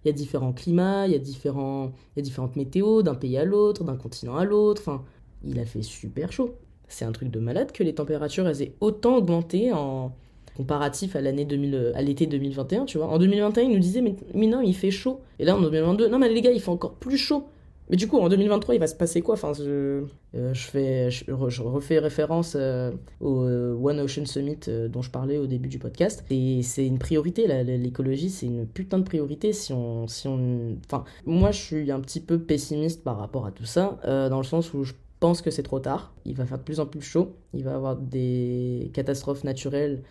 Il 0.04 0.08
y 0.08 0.10
a 0.10 0.14
différents 0.14 0.54
climats, 0.54 1.08
il 1.08 1.14
y 1.14 1.16
a, 1.16 1.20
différents, 1.20 1.92
il 2.16 2.20
y 2.20 2.22
a 2.22 2.24
différentes 2.24 2.56
météos 2.56 3.04
d'un 3.04 3.16
pays 3.16 3.38
à 3.38 3.46
l'autre, 3.46 3.84
d'un 3.84 3.96
continent 3.96 4.36
à 4.36 4.46
l'autre. 4.46 4.82
Enfin, 4.82 5.04
il 5.44 5.60
a 5.60 5.66
fait 5.66 5.82
super 5.82 6.32
chaud. 6.32 6.56
C'est 6.88 7.06
un 7.06 7.12
truc 7.12 7.30
de 7.30 7.40
malade 7.40 7.72
que 7.72 7.84
les 7.84 7.96
températures 7.96 8.48
elles 8.48 8.62
aient 8.62 8.76
autant 8.82 9.18
augmenté 9.18 9.72
en 9.72 10.14
comparatif 10.56 11.16
à 11.16 11.22
l'année 11.22 11.46
2000, 11.46 11.94
à 11.96 12.02
l'été 12.02 12.26
2021, 12.26 12.86
tu 12.86 12.98
vois. 12.98 13.08
En 13.08 13.18
2021, 13.18 13.64
ils 13.64 13.72
nous 13.72 13.80
disaient 13.80 14.02
mais, 14.02 14.16
mais 14.34 14.48
non, 14.48 14.62
il 14.62 14.76
fait 14.76 14.92
chaud. 14.92 15.22
Et 15.40 15.46
là 15.46 15.56
en 15.56 15.62
2022, 15.62 16.10
non 16.10 16.20
mais 16.20 16.30
les 16.30 16.42
gars, 16.42 16.52
il 16.52 16.60
fait 16.60 16.70
encore 16.70 16.96
plus 16.96 17.18
chaud. 17.18 17.46
Mais 17.90 17.98
du 17.98 18.08
coup, 18.08 18.18
en 18.20 18.30
2023, 18.30 18.76
il 18.76 18.80
va 18.80 18.88
se 18.88 18.96
passer 18.96 19.22
quoi? 19.22 19.34
Enfin, 19.34 19.52
je, 19.54 20.06
euh, 20.34 20.54
je, 20.54 20.62
fais, 20.62 21.12
je, 21.12 21.62
refais 21.62 22.00
référence 22.00 22.54
euh, 22.56 22.92
au 23.20 23.42
euh, 23.42 23.74
One 23.74 24.00
Ocean 24.00 24.26
Summit 24.26 24.60
dont 24.90 25.02
je 25.02 25.12
parlais 25.12 25.38
au 25.38 25.46
début 25.46 25.68
du 25.68 25.78
podcast. 25.78 26.24
Et 26.30 26.64
c'est 26.64 26.88
une 26.88 27.00
priorité, 27.00 27.48
l'écologie, 27.64 28.30
c'est 28.30 28.46
une 28.46 28.66
putain 28.66 28.98
de 28.98 29.04
priorité. 29.04 29.52
Si 29.52 29.74
on, 29.74 30.08
si 30.08 30.30
on... 30.30 30.78
Enfin, 30.86 31.04
moi, 31.26 31.52
je 31.52 31.60
suis 31.60 31.92
un 31.92 32.00
petit 32.00 32.22
peu 32.22 32.40
pessimiste 32.40 33.04
par 33.04 33.18
rapport 33.18 33.46
à 33.46 33.52
tout 33.52 33.66
ça, 33.66 34.00
dans 34.06 34.38
le 34.38 34.46
sens 34.46 34.74
où 34.74 34.86
je 34.86 34.94
pense 35.20 35.42
que 35.42 35.52
c'est 35.52 35.64
trop 35.64 35.80
tard. 35.80 36.14
Il 36.26 36.36
va 36.36 36.46
faire 36.46 36.60
de 36.60 36.64
plus 36.64 36.80
en 36.80 36.86
plus 36.86 37.02
chaud. 37.02 37.36
Il 37.54 37.64
va 37.66 37.72
y 37.72 37.74
avoir 37.74 37.98
des 37.98 38.90
catastrophes 38.94 39.44
naturelles 39.44 40.02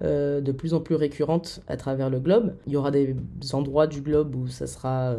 de 0.00 0.52
plus 0.52 0.74
en 0.74 0.80
plus 0.80 0.96
récurrentes 0.96 1.60
à 1.68 1.76
travers 1.76 2.10
le 2.10 2.18
globe. 2.18 2.54
Il 2.66 2.72
y 2.72 2.76
aura 2.76 2.90
des 2.90 3.14
endroits 3.52 3.86
du 3.86 4.00
globe 4.00 4.34
où 4.34 4.48
ça 4.48 4.66
sera 4.66 5.16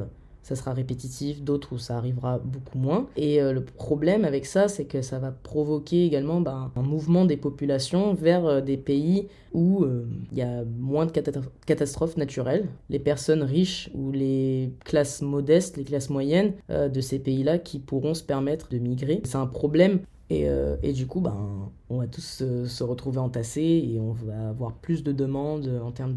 ça 0.50 0.56
sera 0.56 0.74
répétitif, 0.74 1.44
d'autres 1.44 1.74
où 1.74 1.77
ça 1.77 1.96
arrivera 1.98 2.39
beaucoup 2.39 2.79
moins. 2.79 3.08
Et 3.15 3.39
euh, 3.39 3.53
le 3.53 3.63
problème 3.63 4.25
avec 4.25 4.48
ça, 4.48 4.68
c'est 4.68 4.86
que 4.86 5.03
ça 5.03 5.20
va 5.20 5.32
provoquer 5.32 6.06
également 6.06 6.41
ben, 6.41 6.72
un 6.75 6.82
mouvement 6.82 7.25
des 7.25 7.38
populations 7.38 8.15
vers 8.15 8.46
euh, 8.48 8.60
des 8.60 8.77
pays 8.77 9.27
où 9.53 9.84
euh, 9.84 10.08
il 10.32 10.39
y 10.39 10.41
a 10.41 10.63
moins 10.79 11.06
de 11.06 11.12
catastrophes 11.12 12.18
naturelles. 12.18 12.68
Les 12.89 12.98
personnes 12.98 13.44
riches 13.44 13.91
ou 13.94 14.12
les 14.12 14.74
classes 14.86 15.22
modestes, 15.22 15.77
les 15.77 15.84
classes 15.84 16.10
moyennes 16.10 16.53
de 16.70 17.01
ces 17.01 17.20
pays-là 17.20 17.60
qui 17.60 17.79
pourront 17.79 18.13
se 18.13 18.24
permettre 18.24 18.70
de 18.70 18.77
migrer. 18.77 19.22
C'est 19.25 19.38
un 19.38 19.48
problème 19.48 20.00
et, 20.32 20.94
du 20.94 21.08
coup, 21.08 21.22
ben, 21.22 21.72
on 21.89 21.98
va 21.98 22.08
tous 22.08 22.44
se 22.65 22.84
retrouver 22.84 23.18
entassés 23.18 23.89
et 23.91 24.00
on 24.00 24.12
va 24.12 24.50
avoir 24.50 24.74
plus 24.74 25.03
de 25.03 25.12
demandes 25.12 25.82
en 25.84 25.91
termes 25.91 26.15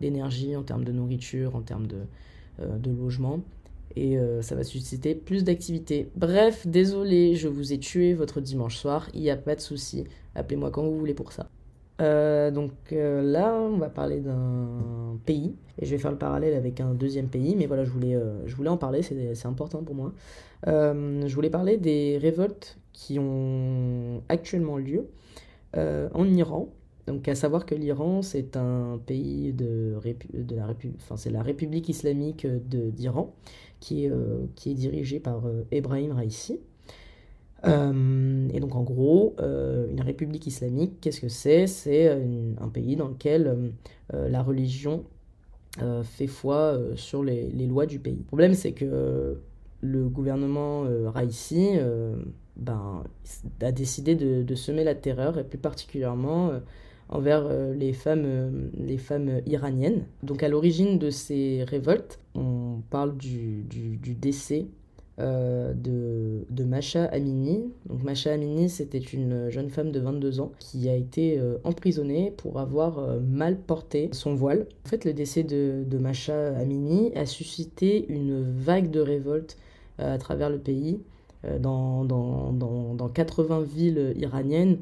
d'énergie, 0.00 0.56
en 0.56 0.62
termes 0.62 0.84
de 0.84 0.92
nourriture, 0.92 1.54
en 1.54 1.60
termes 1.60 1.86
de, 1.86 1.98
de 2.58 2.90
logement 2.90 3.40
et 3.96 4.18
euh, 4.18 4.42
ça 4.42 4.54
va 4.54 4.64
susciter 4.64 5.14
plus 5.14 5.44
d'activités. 5.44 6.10
Bref, 6.16 6.66
désolé, 6.66 7.34
je 7.34 7.48
vous 7.48 7.72
ai 7.72 7.78
tué 7.78 8.14
votre 8.14 8.40
dimanche 8.40 8.76
soir, 8.76 9.08
il 9.14 9.20
n'y 9.20 9.30
a 9.30 9.36
pas 9.36 9.54
de 9.54 9.60
souci, 9.60 10.04
appelez-moi 10.34 10.70
quand 10.70 10.82
vous 10.82 10.98
voulez 10.98 11.14
pour 11.14 11.32
ça. 11.32 11.48
Euh, 12.00 12.50
donc 12.50 12.72
euh, 12.92 13.20
là, 13.20 13.54
on 13.54 13.76
va 13.76 13.90
parler 13.90 14.20
d'un 14.20 15.18
pays, 15.26 15.54
et 15.78 15.84
je 15.84 15.90
vais 15.90 15.98
faire 15.98 16.12
le 16.12 16.18
parallèle 16.18 16.54
avec 16.54 16.80
un 16.80 16.94
deuxième 16.94 17.28
pays, 17.28 17.56
mais 17.56 17.66
voilà, 17.66 17.84
je 17.84 17.90
voulais, 17.90 18.16
je 18.46 18.54
voulais 18.54 18.70
en 18.70 18.78
parler, 18.78 19.02
c'est 19.02 19.46
important 19.46 19.82
pour 19.82 19.94
moi. 19.94 20.12
je 20.66 21.34
voulais 21.34 21.50
parler 21.50 21.76
des 21.76 22.18
révoltes 22.18 22.78
qui 22.92 23.18
ont 23.18 24.22
actuellement 24.28 24.78
lieu 24.78 25.08
en 25.74 26.24
Iran, 26.24 26.68
donc 27.06 27.26
à 27.28 27.34
savoir 27.34 27.66
que 27.66 27.74
l'Iran, 27.74 28.22
c'est 28.22 28.56
un 28.56 29.00
pays 29.04 29.52
de, 29.52 29.98
la, 30.54 30.68
c'est 31.16 31.30
la 31.30 31.42
République 31.42 31.88
islamique 31.88 32.46
d'Iran, 32.46 33.34
qui 33.80 34.04
est, 34.04 34.10
euh, 34.10 34.46
qui 34.54 34.70
est 34.70 34.74
dirigé 34.74 35.18
par 35.18 35.46
euh, 35.46 35.64
Ebrahim 35.72 36.12
Raisi. 36.12 36.60
Euh, 37.66 38.48
et 38.54 38.60
donc 38.60 38.74
en 38.74 38.82
gros, 38.82 39.34
une 39.38 40.00
république 40.00 40.46
islamique, 40.46 41.00
qu'est-ce 41.00 41.20
que 41.20 41.28
c'est? 41.28 41.66
C'est 41.66 42.08
un 42.58 42.68
pays 42.68 42.96
dans 42.96 43.08
lequel 43.08 43.72
la 44.10 44.42
religion 44.42 45.04
fait 46.02 46.26
foi 46.26 46.78
sur 46.94 47.22
les, 47.22 47.50
les, 47.50 47.66
lois 47.66 47.84
du 47.84 47.98
pays. 47.98 48.16
Le 48.16 48.24
problème, 48.24 48.54
c'est 48.54 48.72
que 48.72 49.36
le 49.82 50.08
gouvernement 50.08 50.84
Raisi 51.04 51.68
ben, 52.56 53.04
a 53.60 53.72
décidé 53.72 54.14
de, 54.14 54.42
de, 54.42 54.54
semer 54.54 54.82
la 54.82 54.94
terreur, 54.94 55.36
et 55.36 55.44
plus 55.44 55.58
particulièrement 55.58 56.52
envers 57.10 57.46
euh, 57.46 57.74
les, 57.74 57.92
femmes, 57.92 58.24
euh, 58.24 58.50
les 58.78 58.98
femmes 58.98 59.40
iraniennes. 59.46 60.04
Donc 60.22 60.42
à 60.42 60.48
l'origine 60.48 60.98
de 60.98 61.10
ces 61.10 61.64
révoltes, 61.64 62.20
on 62.34 62.82
parle 62.88 63.16
du, 63.16 63.64
du, 63.64 64.14
décès 64.14 64.66
euh, 65.18 65.74
de, 65.74 66.46
de 66.48 66.64
Masha 66.64 67.04
Amini. 67.06 67.64
Donc 67.88 68.04
Masha 68.04 68.32
Amini, 68.32 68.68
c'était 68.68 68.98
une 68.98 69.50
jeune 69.50 69.70
femme 69.70 69.90
de 69.90 69.98
22 69.98 70.40
ans 70.40 70.52
qui 70.60 70.88
a 70.88 70.94
été 70.94 71.40
emprisonnée 71.64 72.32
pour 72.36 72.60
avoir 72.60 73.20
mal 73.20 73.58
porté 73.58 74.08
son 74.12 74.34
voile. 74.34 74.66
En 74.86 74.88
fait, 74.88 75.04
le 75.04 75.12
décès 75.12 75.42
de, 75.42 75.84
de 75.84 75.98
Masha 75.98 76.56
Amini 76.56 77.12
a 77.16 77.26
suscité 77.26 78.06
une 78.08 78.40
vague 78.40 78.90
de 78.90 79.00
révoltes 79.00 79.58
à 79.98 80.16
travers 80.18 80.48
le 80.48 80.58
pays. 80.58 81.00
Dans, 81.58 82.04
dans, 82.04 82.52
dans, 82.52 82.92
dans 82.94 83.08
80 83.08 83.62
villes 83.62 84.12
iraniennes, 84.18 84.76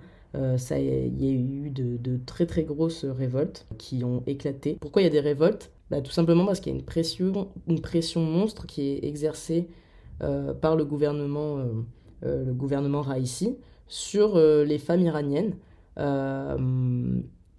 ça, 0.56 0.78
il 0.78 1.22
y 1.22 1.28
a 1.28 1.32
eu 1.32 1.70
de, 1.70 2.18
très 2.26 2.46
très 2.46 2.64
grosses 2.64 3.04
révoltes 3.04 3.66
qui 3.78 4.04
ont 4.04 4.22
éclaté. 4.26 4.76
Pourquoi 4.80 5.02
il 5.02 5.06
y 5.06 5.08
a 5.08 5.10
des 5.12 5.20
révoltes? 5.20 5.70
Bah, 5.90 6.00
Tout 6.00 6.10
simplement 6.10 6.44
parce 6.44 6.60
qu'il 6.60 6.72
y 6.72 6.76
a 6.76 6.78
une 6.78 6.84
pression, 6.84 7.48
une 7.66 7.80
pression 7.80 8.20
monstre 8.20 8.66
qui 8.66 8.82
est 8.82 9.04
exercée 9.04 9.68
euh, 10.22 10.52
par 10.54 10.76
le 10.76 10.84
gouvernement, 10.84 11.58
euh, 12.24 12.44
le 12.44 12.52
gouvernement 12.52 13.02
Raisi 13.02 13.56
sur 13.88 14.38
les 14.38 14.78
femmes 14.78 15.00
iraniennes. 15.00 15.54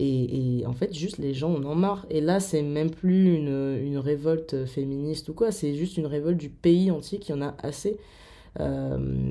Et, 0.02 0.64
en 0.66 0.72
fait, 0.72 0.94
juste 0.94 1.18
les 1.18 1.34
gens 1.34 1.54
en 1.54 1.64
ont 1.66 1.76
marre. 1.76 2.06
Et 2.10 2.22
là, 2.22 2.40
c'est 2.40 2.62
même 2.62 2.90
plus 2.90 3.36
une, 3.36 3.78
une, 3.84 3.98
révolte 3.98 4.66
féministe 4.66 5.28
ou 5.28 5.34
quoi, 5.34 5.52
c'est 5.52 5.76
juste 5.76 5.98
une 5.98 6.06
révolte 6.06 6.38
du 6.38 6.50
pays 6.50 6.90
entier 6.90 7.20
qui 7.20 7.34
en 7.34 7.42
a 7.42 7.56
assez. 7.62 7.98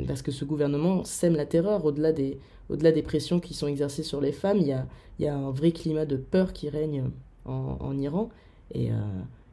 Parce 0.07 0.23
que 0.23 0.31
ce 0.31 0.45
gouvernement 0.45 1.05
sème 1.05 1.37
la 1.37 1.47
terreur 1.47 1.85
au-delà 1.85 2.13
des, 2.13 2.39
au-delà 2.71 2.93
des 2.93 3.03
pressions 3.03 3.41
qui 3.41 3.55
sont 3.55 3.67
exercées 3.67 4.03
sur 4.03 4.21
les 4.21 4.33
femmes, 4.33 4.59
il 4.59 4.67
y 4.67 4.73
a, 4.73 4.87
y 5.19 5.27
a 5.27 5.35
un 5.35 5.51
vrai 5.51 5.73
climat 5.73 6.07
de 6.07 6.17
peur 6.17 6.53
qui 6.53 6.69
règne 6.69 7.05
en, 7.45 7.99
Iran. 7.99 8.29
Et, 8.75 8.91
euh, 8.91 8.95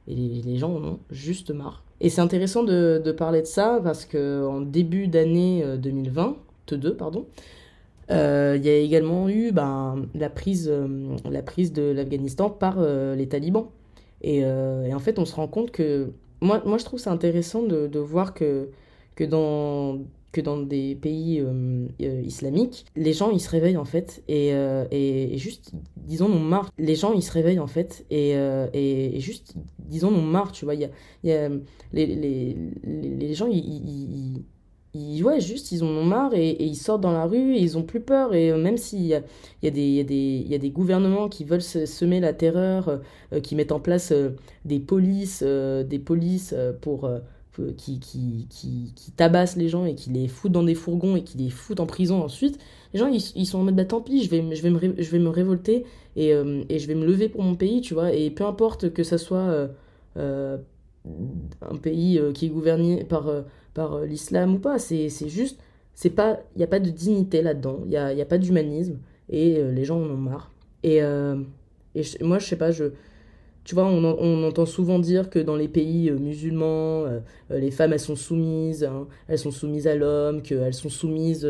les, 0.07 0.57
gens 0.57 0.75
en 0.75 0.83
ont 0.83 0.99
juste 1.09 1.51
marre. 1.51 1.83
Et 2.01 2.09
c'est 2.09 2.21
intéressant 2.21 2.63
de, 2.63 3.15
parler 3.17 3.41
de 3.41 3.47
ça 3.47 3.79
parce 3.83 4.05
qu'en 4.05 4.61
début 4.61 5.07
d'année 5.07 5.65
2020, 5.77 6.37
euh, 6.73 6.95
pardon, 6.95 7.25
euh, 8.11 8.55
il 8.57 8.65
y 8.65 8.69
a 8.69 8.77
également 8.77 9.29
eu 9.29 9.51
ben, 9.51 10.05
la, 10.13 10.29
prise, 10.29 10.71
la 11.29 11.41
prise 11.41 11.73
de 11.73 11.83
l'Afghanistan 11.83 12.49
par 12.49 12.79
les 12.81 13.27
talibans. 13.27 13.67
Et, 14.21 14.45
en 14.45 14.99
fait, 14.99 15.19
on 15.19 15.25
se 15.25 15.35
rend 15.35 15.47
compte 15.47 15.71
que. 15.71 16.09
Moi, 16.41 16.61
moi 16.65 16.77
je 16.77 16.83
trouve 16.83 16.99
ça 16.99 17.11
intéressant 17.11 17.63
de 17.63 17.99
voir 17.99 18.33
que, 18.33 18.67
que 19.15 19.23
dans, 19.23 19.99
que 20.35 20.41
dans 20.41 20.57
des 20.57 20.95
pays 20.95 21.39
euh, 21.39 21.87
euh, 22.01 22.21
islamiques, 22.21 22.85
les 22.95 23.13
gens 23.13 23.31
ils 23.31 23.39
se 23.39 23.49
réveillent 23.49 23.77
en 23.77 23.85
fait 23.85 24.21
et, 24.27 24.53
euh, 24.53 24.85
et, 24.91 25.37
juste 25.37 25.71
disons 25.95 26.27
on 26.27 26.39
marre. 26.39 26.71
Les 26.77 26.95
gens 26.95 27.13
ils 27.13 27.23
se 27.23 27.31
réveillent 27.31 27.59
en 27.59 27.67
fait 27.67 28.05
et, 28.11 28.31
et, 28.31 29.19
juste 29.19 29.55
disons 29.79 30.09
on 30.09 30.21
marre, 30.21 30.51
tu 30.51 30.65
vois. 30.65 30.75
Y 30.75 30.85
a, 30.85 30.89
y 31.23 31.31
a 31.31 31.49
les, 31.93 32.05
les, 32.05 32.57
les, 32.83 33.33
gens 33.33 33.47
ils, 33.49 34.43
ils, 34.93 35.23
ouais, 35.23 35.39
juste 35.39 35.71
ils 35.71 35.83
en 35.83 35.87
ont 35.87 36.03
marre 36.03 36.33
et, 36.33 36.61
ils 36.61 36.75
sortent 36.75 37.01
dans 37.01 37.13
la 37.13 37.25
rue 37.25 37.55
et 37.55 37.61
ils 37.61 37.77
ont 37.77 37.83
plus 37.83 38.01
peur. 38.01 38.33
Et 38.33 38.51
même 38.51 38.77
s'il 38.77 39.03
y 39.03 39.07
y, 39.07 39.13
a 39.13 39.21
des, 39.71 39.87
y, 39.87 39.99
a 40.01 40.03
des, 40.03 40.45
y 40.47 40.53
a 40.53 40.57
des 40.57 40.69
gouvernements 40.69 41.29
qui 41.29 41.45
veulent 41.45 41.61
semer 41.61 42.19
la 42.19 42.33
terreur, 42.33 43.01
qui 43.41 43.55
mettent 43.55 43.71
en 43.71 43.79
place 43.79 44.13
des 44.65 44.79
polices, 44.79 45.43
des 45.43 45.99
polices 45.99 46.53
pour 46.81 47.09
qui, 47.77 47.99
qui, 47.99 48.47
qui, 48.49 48.93
qui, 48.95 49.11
tabassent 49.11 49.55
les 49.55 49.69
gens 49.69 49.85
et 49.85 49.95
qui 49.95 50.09
les 50.09 50.27
foutent 50.27 50.51
dans 50.51 50.63
des 50.63 50.75
fourgons 50.75 51.15
et 51.15 51.23
qui 51.23 51.37
les 51.37 51.49
foutent 51.49 51.79
en 51.79 51.85
prison 51.85 52.23
ensuite, 52.23 52.59
les 52.93 52.99
gens, 52.99 53.07
ils, 53.07 53.45
sont 53.45 53.59
en 53.59 53.63
mode, 53.63 53.75
bah 53.75 53.85
tant 53.85 54.01
pis, 54.01 54.23
je 54.23 54.29
vais, 54.29 54.55
je 54.55 54.61
vais, 54.61 54.69
me, 54.69 54.79
je 54.79 55.11
vais 55.11 55.19
me 55.19 55.29
révolter 55.29 55.85
et, 56.15 56.33
euh, 56.33 56.63
et, 56.69 56.79
je 56.79 56.87
vais 56.87 56.95
me 56.95 57.05
lever 57.05 57.27
pour 57.27 57.43
mon 57.43 57.55
pays, 57.55 57.81
tu 57.81 57.93
vois. 57.93 58.13
Et 58.13 58.29
peu 58.29 58.45
importe 58.45 58.93
que 58.93 59.03
ça 59.03 59.17
soit 59.17 59.37
euh, 59.37 59.67
euh, 60.17 60.57
un 61.61 61.75
pays 61.75 62.21
qui 62.33 62.45
est 62.45 62.49
gouverné 62.49 63.03
par, 63.03 63.29
par 63.73 63.99
l'islam 64.01 64.55
ou 64.55 64.59
pas, 64.59 64.79
c'est 64.79 65.09
juste, 65.27 65.59
c'est 65.93 66.09
pas, 66.09 66.39
il 66.55 66.59
n'y 66.59 66.63
a 66.63 66.67
pas 66.67 66.79
de 66.79 66.89
dignité 66.89 67.41
là-dedans, 67.41 67.79
il 67.83 67.89
n'y 67.89 67.97
a, 67.97 68.13
y 68.13 68.21
a 68.21 68.25
pas 68.25 68.37
d'humanisme 68.37 68.97
et 69.29 69.61
les 69.61 69.83
gens 69.83 69.97
en 69.97 70.09
ont 70.09 70.17
marre. 70.17 70.51
Et, 70.83 70.97
et 70.99 72.03
moi, 72.21 72.39
je 72.39 72.45
sais 72.47 72.55
pas, 72.55 72.71
je 72.71 72.85
tu 73.65 73.73
vois, 73.73 73.85
on, 73.85 74.43
entend 74.43 74.67
souvent 74.67 74.99
dire 74.99 75.31
que 75.31 75.39
dans 75.39 75.55
les 75.55 75.67
pays 75.67 76.11
euh, 76.11 76.19
musulmans, 76.19 77.05
euh, 77.05 77.19
euh, 77.49 77.59
les 77.59 77.71
femmes, 77.71 77.93
elles 77.93 77.99
sont 77.99 78.15
soumises, 78.15 78.83
hein, 78.83 79.07
elles 79.27 79.39
sont 79.39 79.49
soumises 79.49 79.87
à 79.87 79.95
l'homme, 79.95 80.43
qu'elles 80.43 80.75
sont 80.75 80.89
soumises, 80.89 81.49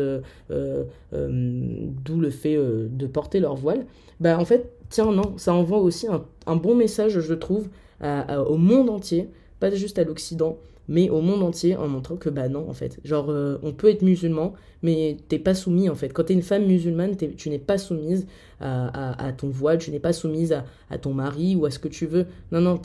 d'où 0.50 0.90
le 1.12 2.30
fait 2.30 2.56
de 2.56 3.06
porter 3.06 3.38
leur 3.38 3.54
voile. 3.54 3.84
Bah, 4.18 4.38
en 4.38 4.46
fait, 4.46 4.72
tiens, 4.88 5.12
non, 5.12 5.34
ça 5.36 5.52
envoie 5.52 5.78
aussi 5.78 6.06
un, 6.46 6.56
bon 6.56 6.74
message, 6.74 7.20
je 7.20 7.34
trouve, 7.34 7.68
au 8.02 8.56
monde 8.56 8.88
entier, 8.88 9.28
pas 9.60 9.70
juste 9.70 9.98
à 9.98 10.04
l'Occident, 10.04 10.56
mais 10.88 11.10
au 11.10 11.20
monde 11.20 11.42
entier 11.42 11.76
en 11.76 11.88
montrant 11.88 12.16
que 12.16 12.28
bah 12.28 12.48
non 12.48 12.68
en 12.68 12.72
fait. 12.72 12.98
Genre 13.04 13.30
euh, 13.30 13.58
on 13.62 13.72
peut 13.72 13.90
être 13.90 14.02
musulman 14.02 14.54
mais 14.82 15.16
t'es 15.28 15.38
pas 15.38 15.54
soumis 15.54 15.88
en 15.88 15.94
fait. 15.94 16.12
Quand 16.12 16.24
t'es 16.24 16.34
une 16.34 16.42
femme 16.42 16.66
musulmane 16.66 17.16
tu 17.16 17.50
n'es 17.50 17.58
pas 17.58 17.78
soumise 17.78 18.26
à, 18.60 19.32
ton 19.36 19.48
voile 19.48 19.78
tu 19.78 19.90
n'es 19.90 19.98
pas 19.98 20.12
soumise 20.12 20.52
à, 20.90 20.98
ton 20.98 21.12
mari 21.12 21.56
ou 21.56 21.66
à 21.66 21.70
ce 21.70 21.78
que 21.78 21.88
tu 21.88 22.06
veux. 22.06 22.26
Non 22.52 22.60
non 22.60 22.80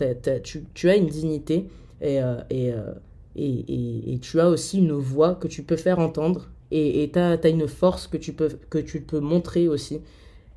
tu, 0.73 0.89
as 0.89 0.95
une 0.95 1.07
dignité 1.07 1.67
euh, 2.01 2.41
euh, 2.51 2.93
et, 3.35 4.13
et, 4.13 4.19
tu 4.19 4.39
as 4.39 4.49
aussi 4.49 4.79
une 4.79 4.93
voix 4.93 5.35
que 5.35 5.47
tu 5.47 5.63
peux 5.63 5.77
faire 5.77 5.99
entendre 5.99 6.49
et 6.71 7.09
tu 7.13 7.19
as, 7.19 7.49
une 7.49 7.67
force 7.67 8.07
que 8.07 8.17
tu 8.17 8.33
peux, 8.33 8.49
que 8.69 8.77
tu 8.77 9.01
peux 9.01 9.19
montrer 9.19 9.67
aussi. 9.67 9.99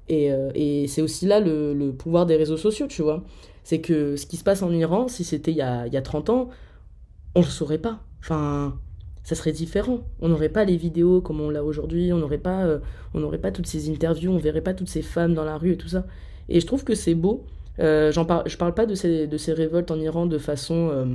Et, 0.09 0.87
c'est 0.89 1.03
aussi 1.03 1.27
là 1.27 1.41
le, 1.41 1.91
pouvoir 1.91 2.25
des 2.25 2.37
réseaux 2.37 2.57
sociaux 2.57 2.87
tu 2.87 3.03
vois. 3.03 3.23
C'est 3.65 3.81
que 3.81 4.17
ce 4.17 4.27
qui 4.27 4.37
se 4.37 4.45
passe 4.45 4.63
en 4.63 4.71
Iran 4.73 5.09
si 5.09 5.25
c'était 5.25 5.53
il, 5.53 5.85
il 5.87 5.93
y 5.93 5.97
a 5.97 6.03
30 6.03 6.31
ans 6.31 6.51
on 7.35 7.41
le 7.41 7.47
saurait 7.47 7.79
pas. 7.79 8.01
Enfin, 8.21 8.79
ça 9.25 9.35
serait 9.35 9.53
différent. 9.53 10.01
On 10.21 10.29
n'aurait 10.29 10.51
pas 10.51 10.65
les 10.65 10.77
vidéos 10.77 11.21
comme 11.21 11.41
on 11.41 11.51
l'a 11.51 11.65
aujourd'hui, 11.65 12.13
on 12.13 12.19
n'aurait 12.19 12.39
pas, 12.39 12.65
euh, 12.67 12.79
on 13.15 13.21
n'aurait 13.21 13.39
pas 13.39 13.51
toutes 13.51 13.67
ces 13.67 13.91
interviews, 13.91 14.31
on 14.31 14.39
verrait 14.39 14.61
pas 14.61 14.75
toutes 14.75 14.89
ces 14.89 15.03
femmes 15.03 15.35
dans 15.35 15.45
la 15.45 15.57
rue 15.57 15.73
et 15.73 15.77
tout 15.77 15.89
ça. 15.89 16.07
Et 16.49 16.61
je 16.61 16.67
trouve 16.67 16.85
que 16.85 16.95
c'est 16.95 17.15
beau. 17.15 17.45
Euh, 17.81 18.13
j'en 18.13 18.25
parle, 18.27 18.49
je 18.49 18.57
parle 18.57 18.75
pas 18.75 18.87
de 18.87 18.95
ces, 18.95 19.27
de 19.27 19.37
ces 19.39 19.53
révoltes 19.53 19.91
en 19.91 19.99
Iran 19.99 20.27
de 20.27 20.39
façon, 20.39 20.91
euh, 20.93 21.07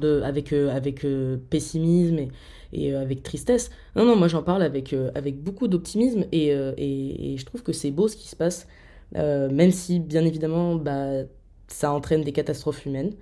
de, 0.00 0.22
avec, 0.22 0.52
avec 0.52 1.04
pessimisme 1.50 2.18
et, 2.18 2.28
et 2.72 2.94
avec 2.94 3.22
tristesse. 3.24 3.70
Non, 3.96 4.04
non, 4.04 4.16
moi 4.16 4.28
j'en 4.28 4.42
parle 4.42 4.62
avec, 4.62 4.94
avec 5.14 5.42
beaucoup 5.42 5.66
d'optimisme 5.66 6.24
et, 6.30 6.48
et, 6.48 7.32
et, 7.32 7.36
je 7.36 7.44
trouve 7.44 7.62
que 7.62 7.72
c'est 7.72 7.90
beau 7.90 8.06
ce 8.08 8.16
qui 8.16 8.28
se 8.28 8.36
passe, 8.36 8.68
même 9.14 9.72
si 9.72 9.98
bien 9.98 10.24
évidemment 10.24 10.76
bah, 10.76 11.24
ça 11.66 11.92
entraîne 11.92 12.22
des 12.22 12.32
catastrophes 12.32 12.86
humaines, 12.86 13.12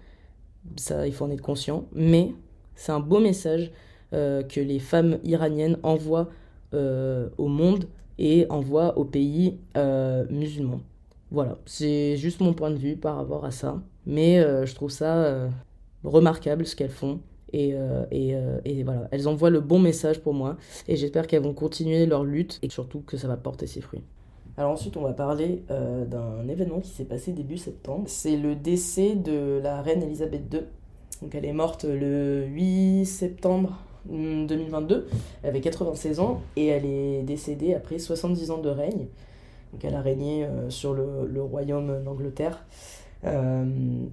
ça 0.77 1.07
il 1.07 1.13
faut 1.13 1.25
en 1.25 1.31
être 1.31 1.43
conscient, 1.43 1.87
mais 1.95 2.33
c'est 2.75 2.93
un 2.93 3.01
beau 3.01 3.21
message 3.21 3.71
que 4.13 4.61
les 4.61 4.79
femmes 4.79 5.19
iraniennes 5.25 5.79
envoient 5.83 6.29
au 6.73 7.49
monde 7.49 7.85
et 8.19 8.47
envoient 8.49 8.97
aux 8.97 9.05
pays 9.05 9.59
musulmans. 10.31 10.81
Voilà, 11.31 11.59
c'est 11.67 12.17
juste 12.17 12.41
mon 12.41 12.55
point 12.55 12.71
de 12.71 12.77
vue 12.77 12.97
par 12.97 13.17
rapport 13.17 13.45
à 13.45 13.51
ça. 13.51 13.83
Mais 14.07 14.39
euh, 14.39 14.65
je 14.65 14.75
trouve 14.75 14.91
ça 14.91 15.25
euh, 15.25 15.49
remarquable 16.05 16.67
ce 16.67 16.77
qu'elles 16.77 16.91
font. 16.91 17.21
Et, 17.53 17.75
euh, 17.75 18.05
et, 18.11 18.35
et, 18.65 18.83
voilà, 18.83 19.09
elles 19.13 19.29
envoient 19.29 19.51
le 19.51 19.61
bon 19.61 19.79
message 19.79 20.21
pour 20.21 20.35
moi. 20.35 20.57
Et 20.89 20.97
j'espère 20.97 21.27
qu'elles 21.27 21.43
vont 21.43 21.55
continuer 21.55 22.07
leur 22.07 22.25
lutte 22.25 22.59
et 22.63 22.71
surtout 22.71 23.01
que 23.01 23.17
ça 23.17 23.29
va 23.29 23.37
porter 23.37 23.67
ses 23.67 23.81
fruits. 23.81 24.03
Alors 24.59 24.73
ensuite, 24.73 24.97
on 24.97 25.03
va 25.03 25.13
parler 25.13 25.63
d'un 25.69 26.49
événement 26.49 26.81
qui 26.81 26.91
s'est 26.91 27.05
passé 27.05 27.33
début 27.33 27.59
septembre. 27.59 28.05
C'est 28.07 28.37
le 28.37 28.55
décès 28.55 29.15
de 29.15 29.61
la 29.63 29.83
reine 29.83 30.03
Elisabeth 30.03 30.53
II. 30.53 30.61
Donc 31.23 31.35
elle 31.35 31.45
est 31.45 31.53
morte 31.53 31.85
le 31.85 32.45
8 32.47 33.05
septembre 33.07 33.79
2022. 34.09 34.97
Hmm, 34.97 35.05
elle 35.43 35.49
avait 35.49 35.61
96 35.61 36.21
ans 36.21 36.41
et 36.57 36.67
elle 36.67 36.85
est 36.85 37.23
décédée 37.23 37.75
après 37.75 37.99
70 37.99 38.51
ans 38.51 38.59
de 38.59 38.69
règne. 38.69 39.07
Donc 39.73 39.85
elle 39.85 39.95
a 39.95 40.01
régné 40.01 40.45
euh, 40.45 40.71
sur 40.71 40.95
le, 40.95 41.43
royaume 41.43 42.03
d'Angleterre 42.05 42.65
euh, 43.25 43.65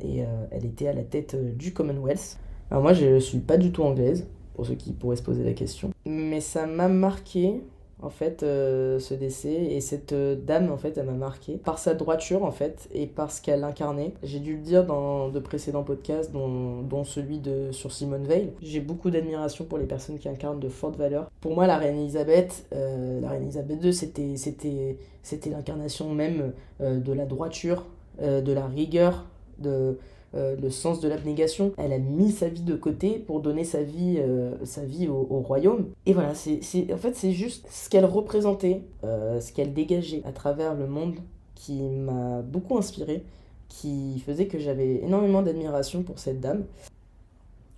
et 0.01 0.23
euh, 0.23 0.25
elle 0.51 0.65
était 0.65 0.87
à 0.87 0.93
la 0.93 1.03
tête 1.03 1.35
du 1.57 1.73
Commonwealth. 1.73 2.39
Alors 2.71 2.83
moi 2.83 2.93
je 2.93 3.05
ne 3.05 3.19
suis 3.19 3.39
pas 3.39 3.57
du 3.57 3.71
tout 3.71 3.83
anglaise, 3.83 4.27
pour 4.55 4.65
ceux 4.65 4.75
qui 4.75 4.93
pourraient 4.93 5.15
se 5.15 5.23
poser 5.23 5.43
la 5.43 5.53
question. 5.53 5.91
Mais 6.05 6.41
ça 6.41 6.65
m'a 6.65 6.87
marqué 6.87 7.61
en 8.03 8.09
fait 8.09 8.43
euh, 8.43 8.99
ce 8.99 9.13
décès. 9.13 9.53
Et 9.53 9.81
cette 9.81 10.13
euh, 10.13 10.35
dame 10.35 10.71
en 10.71 10.77
fait 10.77 10.97
elle 10.97 11.05
m'a 11.05 11.13
marqué 11.13 11.53
par 11.57 11.79
sa 11.79 11.93
droiture 11.93 12.43
en 12.43 12.51
fait 12.51 12.87
et 12.93 13.07
par 13.07 13.31
ce 13.31 13.41
qu'elle 13.41 13.63
incarnait. 13.63 14.13
J'ai 14.23 14.39
dû 14.39 14.55
le 14.55 14.61
dire 14.61 14.85
dans 14.85 15.29
de 15.29 15.39
précédents 15.39 15.83
podcasts 15.83 16.31
dont, 16.31 16.81
dont 16.81 17.03
celui 17.03 17.39
de 17.39 17.71
sur 17.71 17.91
Simone 17.91 18.25
Veil. 18.25 18.51
J'ai 18.61 18.81
beaucoup 18.81 19.09
d'admiration 19.09 19.65
pour 19.65 19.77
les 19.77 19.85
personnes 19.85 20.19
qui 20.19 20.29
incarnent 20.29 20.59
de 20.59 20.69
fortes 20.69 20.97
valeurs. 20.97 21.29
Pour 21.41 21.55
moi 21.55 21.67
la 21.67 21.77
reine 21.77 21.97
Elisabeth 21.97 22.65
euh, 22.73 23.21
la 23.21 23.29
reine 23.29 23.43
Elisabeth 23.43 23.83
II 23.83 23.93
c'était 23.93 24.35
c'était 24.35 24.97
c'était 25.23 25.49
l'incarnation 25.49 26.09
même 26.13 26.51
de 26.81 27.13
la 27.13 27.25
droiture 27.25 27.85
de 28.21 28.51
la 28.51 28.65
rigueur 28.67 29.25
de 29.59 29.97
euh, 30.35 30.55
le 30.59 30.71
sens 30.71 30.99
de 30.99 31.07
l'abnégation. 31.07 31.73
Elle 31.77 31.93
a 31.93 31.99
mis 31.99 32.31
sa 32.31 32.49
vie 32.49 32.63
de 32.63 32.75
côté 32.75 33.19
pour 33.19 33.39
donner 33.39 33.63
sa 33.63 33.83
vie, 33.83 34.15
euh, 34.17 34.55
sa 34.65 34.83
vie 34.83 35.07
au, 35.07 35.23
royaume. 35.41 35.89
Et 36.07 36.13
voilà, 36.13 36.33
c'est, 36.33 36.59
en 36.91 36.97
fait, 36.97 37.15
c'est 37.15 37.33
juste 37.33 37.67
ce 37.69 37.87
qu'elle 37.87 38.05
représentait, 38.05 38.81
euh, 39.03 39.39
ce 39.39 39.53
qu'elle 39.53 39.73
dégageait 39.73 40.23
à 40.25 40.31
travers 40.31 40.73
le 40.73 40.87
monde 40.87 41.17
qui 41.53 41.83
m'a 41.83 42.41
beaucoup 42.41 42.77
inspiré, 42.79 43.23
qui 43.69 44.23
faisait 44.25 44.47
que 44.47 44.57
j'avais 44.57 45.03
énormément 45.03 45.43
d'admiration 45.43 46.01
pour 46.01 46.17
cette 46.17 46.39
dame. 46.41 46.65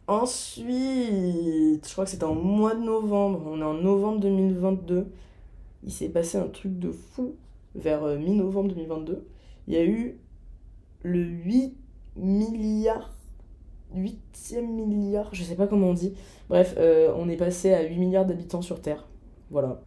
Ensuite, 0.08 0.66
je 1.86 1.92
crois 1.92 2.06
que 2.06 2.12
c'était 2.12 2.24
en 2.24 2.36
mois 2.36 2.74
de 2.74 2.84
novembre, 2.84 3.42
on 3.48 3.60
est 3.60 3.66
en 3.66 3.74
novembre 3.74 4.20
2022, 4.22 5.08
il 5.84 5.92
s'est 5.92 6.10
passé 6.10 6.38
un 6.38 6.48
truc 6.48 6.80
de 6.80 6.92
fou 6.92 7.36
vers 7.74 8.06
mi-novembre 8.18 8.70
2022. 8.70 9.26
Il 9.68 9.74
y 9.74 9.78
a 9.78 9.84
eu 9.84 10.18
le 11.04 11.20
8 11.20 11.76
milliards, 12.16 13.14
huitième 13.94 14.70
milliard, 14.74 15.30
je 15.34 15.44
sais 15.44 15.56
pas 15.56 15.68
comment 15.68 15.90
on 15.90 15.94
dit. 15.94 16.14
Bref, 16.50 16.76
euh, 16.78 17.14
on 17.16 17.30
est 17.30 17.38
passé 17.38 17.74
à 17.74 17.84
8 17.84 17.98
milliards 17.98 18.26
d'habitants 18.26 18.62
sur 18.62 18.82
Terre. 18.82 19.08
Voilà. 19.52 19.82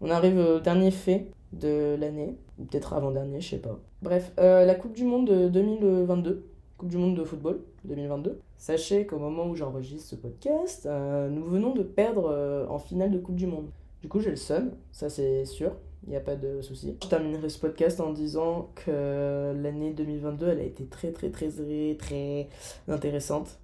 On 0.00 0.10
arrive 0.10 0.38
au 0.38 0.60
dernier 0.60 0.90
fait 0.90 1.30
de 1.52 1.96
l'année, 1.98 2.36
peut-être 2.56 2.92
avant-dernier, 2.94 3.40
je 3.40 3.50
sais 3.50 3.58
pas. 3.58 3.78
Bref, 4.02 4.32
euh, 4.38 4.64
la 4.64 4.74
Coupe 4.74 4.94
du 4.94 5.04
Monde 5.04 5.50
2022, 5.50 6.46
Coupe 6.76 6.88
du 6.88 6.96
Monde 6.96 7.16
de 7.16 7.24
football 7.24 7.60
2022. 7.84 8.40
Sachez 8.56 9.06
qu'au 9.06 9.18
moment 9.18 9.46
où 9.46 9.54
j'enregistre 9.54 10.10
ce 10.10 10.16
podcast, 10.16 10.86
euh, 10.86 11.28
nous 11.28 11.44
venons 11.44 11.74
de 11.74 11.82
perdre 11.82 12.66
en 12.68 12.78
finale 12.78 13.10
de 13.10 13.18
Coupe 13.18 13.36
du 13.36 13.46
Monde. 13.46 13.70
Du 14.02 14.08
coup, 14.08 14.20
j'ai 14.20 14.30
le 14.30 14.36
seum, 14.36 14.72
ça 14.92 15.08
c'est 15.08 15.44
sûr 15.44 15.72
il 16.06 16.10
n'y 16.10 16.16
a 16.16 16.20
pas 16.20 16.36
de 16.36 16.60
souci. 16.60 16.96
Je 17.02 17.08
terminerai 17.08 17.48
ce 17.48 17.58
podcast 17.58 18.00
en 18.00 18.12
disant 18.12 18.70
que 18.74 19.54
l'année 19.62 19.92
2022, 19.92 20.48
elle 20.48 20.60
a 20.60 20.64
été 20.64 20.84
très, 20.84 21.12
très, 21.12 21.30
très, 21.30 21.48
très, 21.48 21.94
très 21.98 22.48
intéressante. 22.88 23.58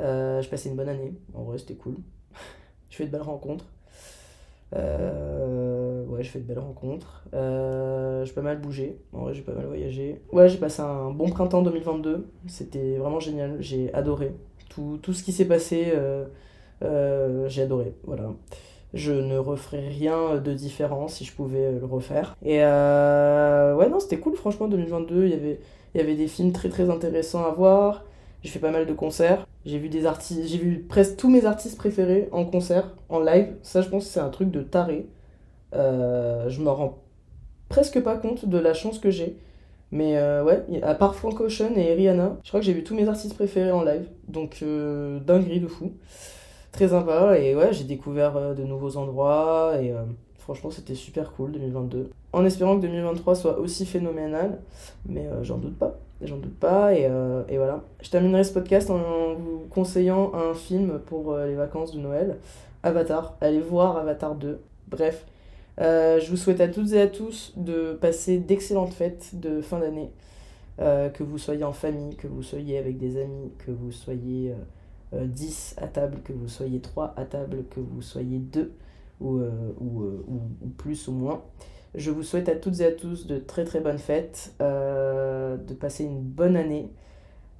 Euh, 0.00 0.42
je 0.42 0.48
passais 0.48 0.68
une 0.68 0.76
bonne 0.76 0.88
année. 0.88 1.14
En 1.34 1.44
vrai, 1.44 1.58
c'était 1.58 1.74
cool. 1.74 1.96
je 2.90 2.96
fais 2.96 3.06
de 3.06 3.10
belles 3.10 3.22
rencontres. 3.22 3.66
Euh, 4.74 6.04
ouais, 6.06 6.24
je 6.24 6.30
fais 6.30 6.40
de 6.40 6.44
belles 6.44 6.58
rencontres. 6.58 7.24
Euh, 7.32 8.24
j'ai 8.24 8.32
pas 8.32 8.42
mal 8.42 8.60
bougé. 8.60 8.98
En 9.12 9.22
vrai, 9.22 9.34
j'ai 9.34 9.42
pas 9.42 9.52
mal 9.52 9.66
voyagé. 9.66 10.20
Ouais, 10.32 10.48
j'ai 10.48 10.58
passé 10.58 10.82
un 10.82 11.10
bon 11.10 11.28
printemps 11.30 11.62
2022. 11.62 12.26
C'était 12.48 12.96
vraiment 12.96 13.20
génial. 13.20 13.56
J'ai 13.60 13.94
adoré. 13.94 14.34
Tout, 14.68 14.98
tout 15.00 15.12
ce 15.12 15.22
qui 15.22 15.30
s'est 15.30 15.44
passé, 15.44 15.92
euh, 16.82 17.48
j'ai 17.48 17.62
adoré. 17.62 17.94
Voilà 18.02 18.32
je 18.94 19.12
ne 19.12 19.36
referais 19.36 19.88
rien 19.88 20.36
de 20.36 20.52
différent 20.52 21.08
si 21.08 21.24
je 21.24 21.32
pouvais 21.32 21.72
le 21.72 21.84
refaire. 21.84 22.36
Et 22.42 22.62
euh, 22.62 23.74
ouais, 23.74 23.88
non, 23.88 23.98
c'était 23.98 24.18
cool, 24.18 24.36
franchement, 24.36 24.68
2022, 24.68 25.24
il 25.24 25.30
y 25.30 25.34
avait, 25.34 25.60
y 25.96 26.00
avait 26.00 26.14
des 26.14 26.28
films 26.28 26.52
très 26.52 26.68
très 26.68 26.88
intéressants 26.88 27.44
à 27.44 27.50
voir. 27.50 28.04
J'ai 28.42 28.50
fait 28.50 28.60
pas 28.60 28.70
mal 28.70 28.86
de 28.86 28.92
concerts. 28.92 29.46
J'ai 29.66 29.78
vu 29.78 29.88
des 29.88 30.06
artistes, 30.06 30.46
j'ai 30.46 30.58
vu 30.58 30.78
presque 30.88 31.16
tous 31.16 31.28
mes 31.28 31.44
artistes 31.44 31.76
préférés 31.76 32.28
en 32.30 32.44
concert, 32.44 32.94
en 33.08 33.18
live. 33.18 33.54
Ça, 33.62 33.82
je 33.82 33.88
pense 33.88 34.06
c'est 34.06 34.20
un 34.20 34.28
truc 34.28 34.50
de 34.50 34.62
taré. 34.62 35.06
Euh, 35.74 36.48
je 36.48 36.60
me 36.62 36.70
rends 36.70 36.98
presque 37.68 38.00
pas 38.00 38.16
compte 38.16 38.46
de 38.48 38.58
la 38.58 38.74
chance 38.74 39.00
que 39.00 39.10
j'ai. 39.10 39.36
Mais 39.90 40.18
euh, 40.18 40.44
ouais, 40.44 40.62
à 40.82 40.94
part 40.94 41.14
Frank 41.14 41.40
Ocean 41.40 41.74
et 41.76 41.94
Rihanna, 41.94 42.36
je 42.44 42.48
crois 42.48 42.60
que 42.60 42.66
j'ai 42.66 42.72
vu 42.72 42.84
tous 42.84 42.94
mes 42.94 43.08
artistes 43.08 43.34
préférés 43.34 43.72
en 43.72 43.82
live. 43.82 44.06
Donc, 44.28 44.62
dinguerie 44.62 45.60
de 45.60 45.68
fou 45.68 45.92
très 46.74 46.88
sympa 46.88 47.38
et 47.38 47.54
ouais 47.54 47.72
j'ai 47.72 47.84
découvert 47.84 48.36
euh, 48.36 48.52
de 48.52 48.64
nouveaux 48.64 48.96
endroits 48.96 49.74
et 49.80 49.92
euh, 49.92 50.02
franchement 50.38 50.70
c'était 50.72 50.96
super 50.96 51.32
cool 51.32 51.52
2022 51.52 52.10
en 52.32 52.44
espérant 52.44 52.76
que 52.76 52.82
2023 52.82 53.36
soit 53.36 53.58
aussi 53.60 53.86
phénoménal 53.86 54.58
mais 55.08 55.26
euh, 55.26 55.44
j'en 55.44 55.58
doute 55.58 55.78
pas 55.78 56.00
j'en 56.20 56.36
doute 56.36 56.58
pas 56.58 56.94
et, 56.94 57.10
et, 57.48 57.58
voilà. 57.58 57.82
Je 58.00 58.08
terminerai 58.08 58.44
ce 58.44 58.52
podcast 58.52 58.88
en 58.88 59.34
vous 59.34 59.66
conseillant 59.68 60.32
un 60.32 60.54
film 60.54 60.98
pour 61.04 61.36
les 61.36 61.54
vacances 61.54 61.92
de 61.92 61.98
Noël 61.98 62.38
Avatar. 62.82 63.36
Allez 63.42 63.60
voir 63.60 63.98
Avatar 63.98 64.34
2 64.34 64.58
bref 64.88 65.26
je 65.78 66.30
vous 66.30 66.36
souhaite 66.36 66.60
à 66.60 66.68
toutes 66.68 66.92
et 66.92 67.00
à 67.00 67.08
tous 67.08 67.52
de 67.56 67.92
passer 68.00 68.38
d'excellentes 68.38 68.94
fêtes 68.94 69.32
de 69.34 69.60
fin 69.60 69.80
d'année 69.80 70.12
que 70.78 71.22
vous 71.22 71.36
soyez 71.36 71.64
en 71.64 71.72
famille 71.74 72.16
que 72.16 72.28
vous 72.28 72.42
soyez 72.42 72.78
avec 72.78 72.96
des 72.96 73.20
amis 73.20 73.52
que 73.58 73.70
vous 73.70 73.92
soyez 73.92 74.54
10 75.12 75.76
euh, 75.78 75.84
à 75.84 75.88
table, 75.88 76.18
que 76.24 76.32
vous 76.32 76.48
soyez 76.48 76.80
3 76.80 77.14
à 77.16 77.24
table, 77.24 77.64
que 77.70 77.80
vous 77.80 78.02
soyez 78.02 78.38
2 78.38 78.72
ou, 79.20 79.38
euh, 79.38 79.50
euh, 79.50 79.72
ou, 79.80 80.02
ou, 80.62 80.68
plus 80.76 81.08
ou 81.08 81.12
moins. 81.12 81.42
Je 81.94 82.10
vous 82.10 82.22
souhaite 82.22 82.48
à 82.48 82.56
toutes 82.56 82.80
et 82.80 82.86
à 82.86 82.92
tous 82.92 83.26
de 83.26 83.38
très 83.38 83.64
très 83.64 83.80
bonnes 83.80 83.98
fêtes, 83.98 84.52
de 84.58 85.74
passer 85.74 86.02
une 86.02 86.20
bonne 86.22 86.56
année 86.56 86.90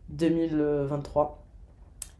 2023 0.08 1.40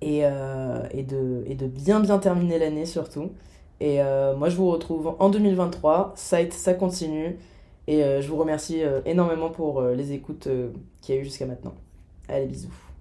et, 0.01 0.19
et, 0.19 1.03
de, 1.03 1.43
et 1.47 1.57
de 1.57 1.67
bien 1.67 1.99
bien 1.99 2.19
terminer 2.21 2.61
l'année 2.61 2.87
surtout. 2.87 3.33
Et 3.81 3.99
moi 4.37 4.49
je 4.49 4.55
vous 4.55 4.71
retrouve 4.71 5.17
en 5.19 5.29
2023, 5.29 6.13
ça, 6.15 6.39
ça 6.53 6.75
continue 6.75 7.37
et 7.89 8.03
je 8.21 8.29
vous 8.29 8.37
remercie 8.37 8.83
énormément 9.07 9.51
pour 9.51 9.83
les 9.83 10.13
écoutes 10.13 10.49
qu'il 11.01 11.17
y 11.17 11.19
a 11.19 11.21
eu 11.21 11.25
jusqu'à 11.25 11.47
maintenant. 11.47 11.75
Allez 12.29 12.47
bisous. 12.47 12.94